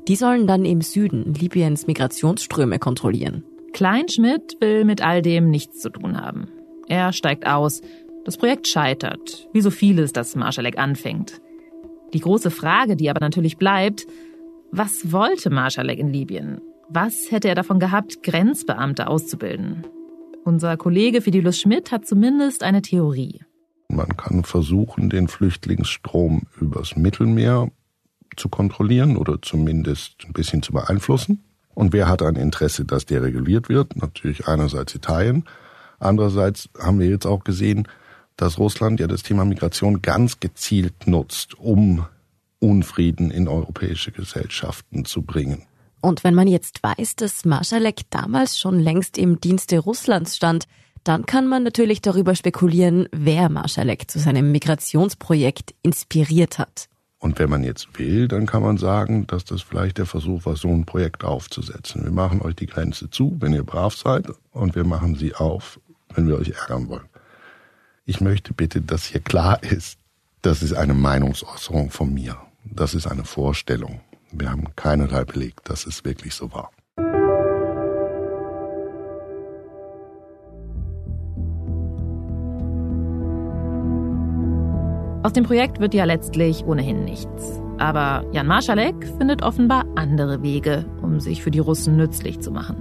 Die 0.08 0.16
sollen 0.16 0.46
dann 0.46 0.64
im 0.64 0.82
Süden 0.82 1.34
Libyens 1.34 1.86
Migrationsströme 1.86 2.78
kontrollieren. 2.78 3.44
Kleinschmidt 3.72 4.58
will 4.60 4.84
mit 4.84 5.02
all 5.02 5.22
dem 5.22 5.50
nichts 5.50 5.80
zu 5.80 5.90
tun 5.90 6.20
haben. 6.20 6.48
Er 6.86 7.12
steigt 7.12 7.46
aus. 7.46 7.80
Das 8.24 8.36
Projekt 8.36 8.68
scheitert, 8.68 9.48
wie 9.52 9.60
so 9.60 9.70
vieles, 9.70 10.12
das 10.12 10.36
Marschalek 10.36 10.78
anfängt. 10.78 11.40
Die 12.12 12.20
große 12.20 12.50
Frage, 12.50 12.96
die 12.96 13.10
aber 13.10 13.20
natürlich 13.20 13.56
bleibt, 13.56 14.06
was 14.70 15.12
wollte 15.12 15.50
Marschalek 15.50 15.98
in 15.98 16.12
Libyen? 16.12 16.60
Was 16.88 17.30
hätte 17.30 17.48
er 17.48 17.54
davon 17.54 17.80
gehabt, 17.80 18.22
Grenzbeamte 18.22 19.08
auszubilden? 19.08 19.86
Unser 20.44 20.76
Kollege 20.76 21.22
Fidilus 21.22 21.58
Schmidt 21.58 21.90
hat 21.90 22.06
zumindest 22.06 22.62
eine 22.62 22.82
Theorie. 22.82 23.40
Man 23.88 24.14
kann 24.18 24.44
versuchen, 24.44 25.08
den 25.08 25.26
Flüchtlingsstrom 25.26 26.42
übers 26.60 26.96
Mittelmeer 26.96 27.70
zu 28.36 28.50
kontrollieren 28.50 29.16
oder 29.16 29.40
zumindest 29.40 30.16
ein 30.26 30.34
bisschen 30.34 30.62
zu 30.62 30.72
beeinflussen. 30.72 31.42
Und 31.72 31.94
wer 31.94 32.08
hat 32.08 32.20
ein 32.20 32.36
Interesse, 32.36 32.84
dass 32.84 33.06
der 33.06 33.22
reguliert 33.22 33.70
wird? 33.70 33.96
Natürlich 33.96 34.46
einerseits 34.46 34.94
Italien. 34.94 35.44
Andererseits 35.98 36.68
haben 36.78 37.00
wir 37.00 37.08
jetzt 37.08 37.26
auch 37.26 37.42
gesehen, 37.42 37.88
dass 38.36 38.58
Russland 38.58 39.00
ja 39.00 39.06
das 39.06 39.22
Thema 39.22 39.46
Migration 39.46 40.02
ganz 40.02 40.40
gezielt 40.40 41.06
nutzt, 41.06 41.58
um 41.58 42.04
Unfrieden 42.58 43.30
in 43.30 43.48
europäische 43.48 44.12
Gesellschaften 44.12 45.06
zu 45.06 45.22
bringen. 45.22 45.62
Und 46.04 46.22
wenn 46.22 46.34
man 46.34 46.48
jetzt 46.48 46.82
weiß, 46.82 47.16
dass 47.16 47.46
Marschalek 47.46 48.02
damals 48.10 48.58
schon 48.58 48.78
längst 48.78 49.16
im 49.16 49.40
Dienste 49.40 49.78
Russlands 49.78 50.36
stand, 50.36 50.66
dann 51.02 51.24
kann 51.24 51.48
man 51.48 51.62
natürlich 51.62 52.02
darüber 52.02 52.34
spekulieren, 52.34 53.08
wer 53.10 53.48
Marschalek 53.48 54.10
zu 54.10 54.18
seinem 54.18 54.52
Migrationsprojekt 54.52 55.74
inspiriert 55.80 56.58
hat. 56.58 56.90
Und 57.20 57.38
wenn 57.38 57.48
man 57.48 57.64
jetzt 57.64 57.98
will, 57.98 58.28
dann 58.28 58.44
kann 58.44 58.60
man 58.60 58.76
sagen, 58.76 59.26
dass 59.28 59.46
das 59.46 59.62
vielleicht 59.62 59.96
der 59.96 60.04
Versuch 60.04 60.44
war, 60.44 60.56
so 60.56 60.68
ein 60.68 60.84
Projekt 60.84 61.24
aufzusetzen. 61.24 62.04
Wir 62.04 62.12
machen 62.12 62.42
euch 62.42 62.54
die 62.54 62.66
Grenze 62.66 63.08
zu, 63.08 63.38
wenn 63.40 63.54
ihr 63.54 63.64
brav 63.64 63.96
seid, 63.96 64.26
und 64.52 64.74
wir 64.74 64.84
machen 64.84 65.14
sie 65.14 65.34
auf, 65.34 65.80
wenn 66.14 66.28
wir 66.28 66.36
euch 66.36 66.50
ärgern 66.50 66.88
wollen. 66.88 67.08
Ich 68.04 68.20
möchte 68.20 68.52
bitte, 68.52 68.82
dass 68.82 69.06
hier 69.06 69.22
klar 69.22 69.62
ist, 69.62 69.98
das 70.42 70.62
ist 70.62 70.74
eine 70.74 70.92
Meinungsäußerung 70.92 71.88
von 71.90 72.12
mir. 72.12 72.36
Das 72.62 72.92
ist 72.92 73.06
eine 73.06 73.24
Vorstellung. 73.24 74.02
Wir 74.36 74.50
haben 74.50 74.64
keinerlei 74.74 75.24
Beleg, 75.24 75.62
dass 75.64 75.86
es 75.86 76.04
wirklich 76.04 76.34
so 76.34 76.52
war. 76.52 76.70
Aus 85.22 85.32
dem 85.32 85.44
Projekt 85.44 85.80
wird 85.80 85.94
ja 85.94 86.04
letztlich 86.04 86.64
ohnehin 86.66 87.04
nichts. 87.04 87.60
Aber 87.78 88.24
Jan 88.32 88.46
Marschalek 88.46 88.94
findet 89.18 89.42
offenbar 89.42 89.86
andere 89.94 90.42
Wege, 90.42 90.84
um 91.00 91.18
sich 91.20 91.42
für 91.42 91.50
die 91.50 91.60
Russen 91.60 91.96
nützlich 91.96 92.40
zu 92.40 92.50
machen. 92.50 92.76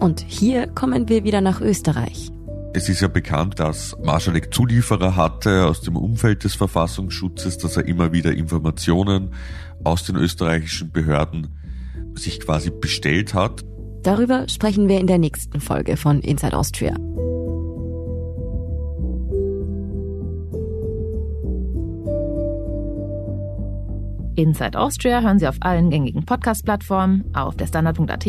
Und 0.00 0.20
hier 0.20 0.66
kommen 0.66 1.08
wir 1.08 1.22
wieder 1.22 1.40
nach 1.40 1.60
Österreich. 1.60 2.30
Es 2.76 2.88
ist 2.88 3.00
ja 3.00 3.06
bekannt, 3.06 3.60
dass 3.60 3.96
Marschalek 4.02 4.52
Zulieferer 4.52 5.14
hatte 5.14 5.66
aus 5.66 5.80
dem 5.80 5.96
Umfeld 5.96 6.42
des 6.42 6.56
Verfassungsschutzes, 6.56 7.56
dass 7.56 7.76
er 7.76 7.86
immer 7.86 8.12
wieder 8.12 8.32
Informationen 8.32 9.30
aus 9.84 10.02
den 10.02 10.16
österreichischen 10.16 10.90
Behörden 10.90 11.54
sich 12.14 12.40
quasi 12.40 12.72
bestellt 12.72 13.32
hat. 13.32 13.64
Darüber 14.02 14.48
sprechen 14.48 14.88
wir 14.88 14.98
in 14.98 15.06
der 15.06 15.18
nächsten 15.18 15.60
Folge 15.60 15.96
von 15.96 16.18
Inside 16.20 16.56
Austria. 16.56 16.96
Inside 24.34 24.76
Austria 24.76 25.20
hören 25.20 25.38
Sie 25.38 25.46
auf 25.46 25.58
allen 25.60 25.90
gängigen 25.90 26.26
Podcast-Plattformen, 26.26 27.24
auf 27.34 27.54
der 27.54 27.68
Standard.at 27.68 28.26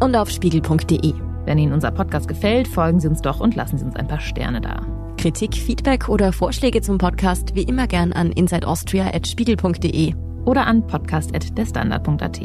und 0.00 0.16
auf 0.16 0.30
spiegel.de. 0.30 1.33
Wenn 1.44 1.58
Ihnen 1.58 1.72
unser 1.72 1.90
Podcast 1.90 2.28
gefällt, 2.28 2.68
folgen 2.68 3.00
Sie 3.00 3.08
uns 3.08 3.20
doch 3.20 3.40
und 3.40 3.54
lassen 3.54 3.78
Sie 3.78 3.84
uns 3.84 3.96
ein 3.96 4.08
paar 4.08 4.20
Sterne 4.20 4.60
da. 4.60 4.86
Kritik, 5.16 5.54
Feedback 5.54 6.08
oder 6.08 6.32
Vorschläge 6.32 6.82
zum 6.82 6.98
Podcast 6.98 7.54
wie 7.54 7.62
immer 7.62 7.86
gern 7.86 8.12
an 8.12 8.32
insideaustria.spiegel.de 8.32 10.14
oder 10.44 10.66
an 10.66 10.86
podcast.derstandard.at. 10.86 12.40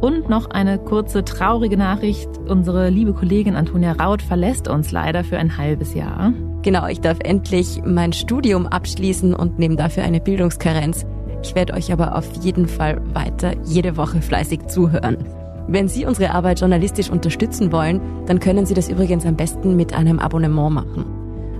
Und 0.00 0.28
noch 0.28 0.50
eine 0.50 0.78
kurze 0.78 1.24
traurige 1.24 1.78
Nachricht. 1.78 2.28
Unsere 2.46 2.90
liebe 2.90 3.14
Kollegin 3.14 3.56
Antonia 3.56 3.92
Raut 3.92 4.20
verlässt 4.20 4.68
uns 4.68 4.92
leider 4.92 5.24
für 5.24 5.38
ein 5.38 5.56
halbes 5.56 5.94
Jahr. 5.94 6.34
Genau, 6.62 6.86
ich 6.86 7.00
darf 7.00 7.18
endlich 7.20 7.80
mein 7.84 8.12
Studium 8.12 8.66
abschließen 8.66 9.34
und 9.34 9.58
nehme 9.58 9.76
dafür 9.76 10.02
eine 10.02 10.20
Bildungskarenz. 10.20 11.06
Ich 11.42 11.54
werde 11.54 11.74
euch 11.74 11.92
aber 11.92 12.16
auf 12.16 12.26
jeden 12.42 12.68
Fall 12.68 13.00
weiter 13.14 13.54
jede 13.64 13.96
Woche 13.96 14.20
fleißig 14.20 14.66
zuhören. 14.66 15.18
Wenn 15.66 15.88
Sie 15.88 16.04
unsere 16.04 16.30
Arbeit 16.32 16.60
journalistisch 16.60 17.10
unterstützen 17.10 17.72
wollen, 17.72 18.00
dann 18.26 18.40
können 18.40 18.66
Sie 18.66 18.74
das 18.74 18.88
übrigens 18.88 19.24
am 19.24 19.36
besten 19.36 19.76
mit 19.76 19.94
einem 19.94 20.18
Abonnement 20.18 20.74
machen. 20.74 21.04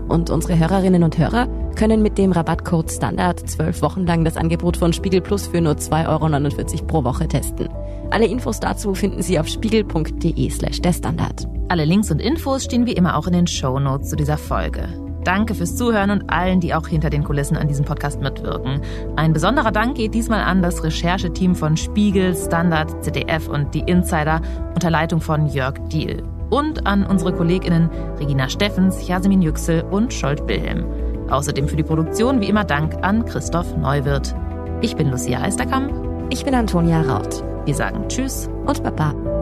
Und 0.08 0.28
unsere 0.30 0.58
Hörerinnen 0.58 1.02
und 1.02 1.16
Hörer 1.16 1.48
können 1.74 2.02
mit 2.02 2.18
dem 2.18 2.32
Rabattcode 2.32 2.90
Standard 2.90 3.48
zwölf 3.48 3.82
Wochen 3.82 4.06
lang 4.06 4.24
das 4.24 4.36
Angebot 4.36 4.76
von 4.76 4.92
Spiegel 4.92 5.20
Plus 5.20 5.46
für 5.46 5.60
nur 5.60 5.74
2,49 5.74 6.74
Euro 6.74 6.86
pro 6.86 7.04
Woche 7.04 7.26
testen. 7.26 7.68
Alle 8.10 8.26
Infos 8.26 8.60
dazu 8.60 8.94
finden 8.94 9.22
Sie 9.22 9.38
auf 9.38 9.48
spiegel.de 9.48 10.50
slash 10.50 10.80
der 10.82 10.92
Standard. 10.92 11.48
Alle 11.68 11.84
Links 11.84 12.10
und 12.10 12.20
Infos 12.20 12.64
stehen 12.64 12.86
wie 12.86 12.92
immer 12.92 13.16
auch 13.16 13.26
in 13.26 13.32
den 13.32 13.46
Show 13.46 13.78
Notes 13.78 14.10
zu 14.10 14.16
dieser 14.16 14.36
Folge. 14.36 15.03
Danke 15.24 15.54
fürs 15.54 15.76
Zuhören 15.76 16.10
und 16.10 16.30
allen, 16.30 16.60
die 16.60 16.74
auch 16.74 16.86
hinter 16.86 17.10
den 17.10 17.24
Kulissen 17.24 17.56
an 17.56 17.68
diesem 17.68 17.84
Podcast 17.84 18.20
mitwirken. 18.20 18.80
Ein 19.16 19.32
besonderer 19.32 19.72
Dank 19.72 19.96
geht 19.96 20.14
diesmal 20.14 20.42
an 20.42 20.62
das 20.62 20.84
Rechercheteam 20.84 21.54
von 21.54 21.76
Spiegel, 21.76 22.36
Standard, 22.36 23.02
ZDF 23.02 23.48
und 23.48 23.74
die 23.74 23.80
Insider 23.80 24.40
unter 24.74 24.90
Leitung 24.90 25.20
von 25.20 25.46
Jörg 25.46 25.74
Diehl. 25.88 26.22
Und 26.50 26.86
an 26.86 27.06
unsere 27.06 27.32
KollegInnen 27.32 27.90
Regina 28.18 28.48
Steffens, 28.48 29.08
Jasmin 29.08 29.42
Yüksel 29.42 29.82
und 29.82 30.12
Scholt 30.12 30.46
Wilhelm. 30.46 30.84
Außerdem 31.30 31.68
für 31.68 31.76
die 31.76 31.82
Produktion 31.82 32.40
wie 32.40 32.48
immer 32.48 32.64
Dank 32.64 33.02
an 33.02 33.24
Christoph 33.24 33.76
Neuwirth. 33.76 34.34
Ich 34.82 34.94
bin 34.94 35.10
Lucia 35.10 35.40
Eisterkamp. 35.40 35.92
Ich 36.30 36.44
bin 36.44 36.54
Antonia 36.54 37.00
Raut. 37.00 37.42
Wir 37.64 37.74
sagen 37.74 38.08
Tschüss 38.08 38.48
und 38.66 38.82
Baba. 38.82 39.33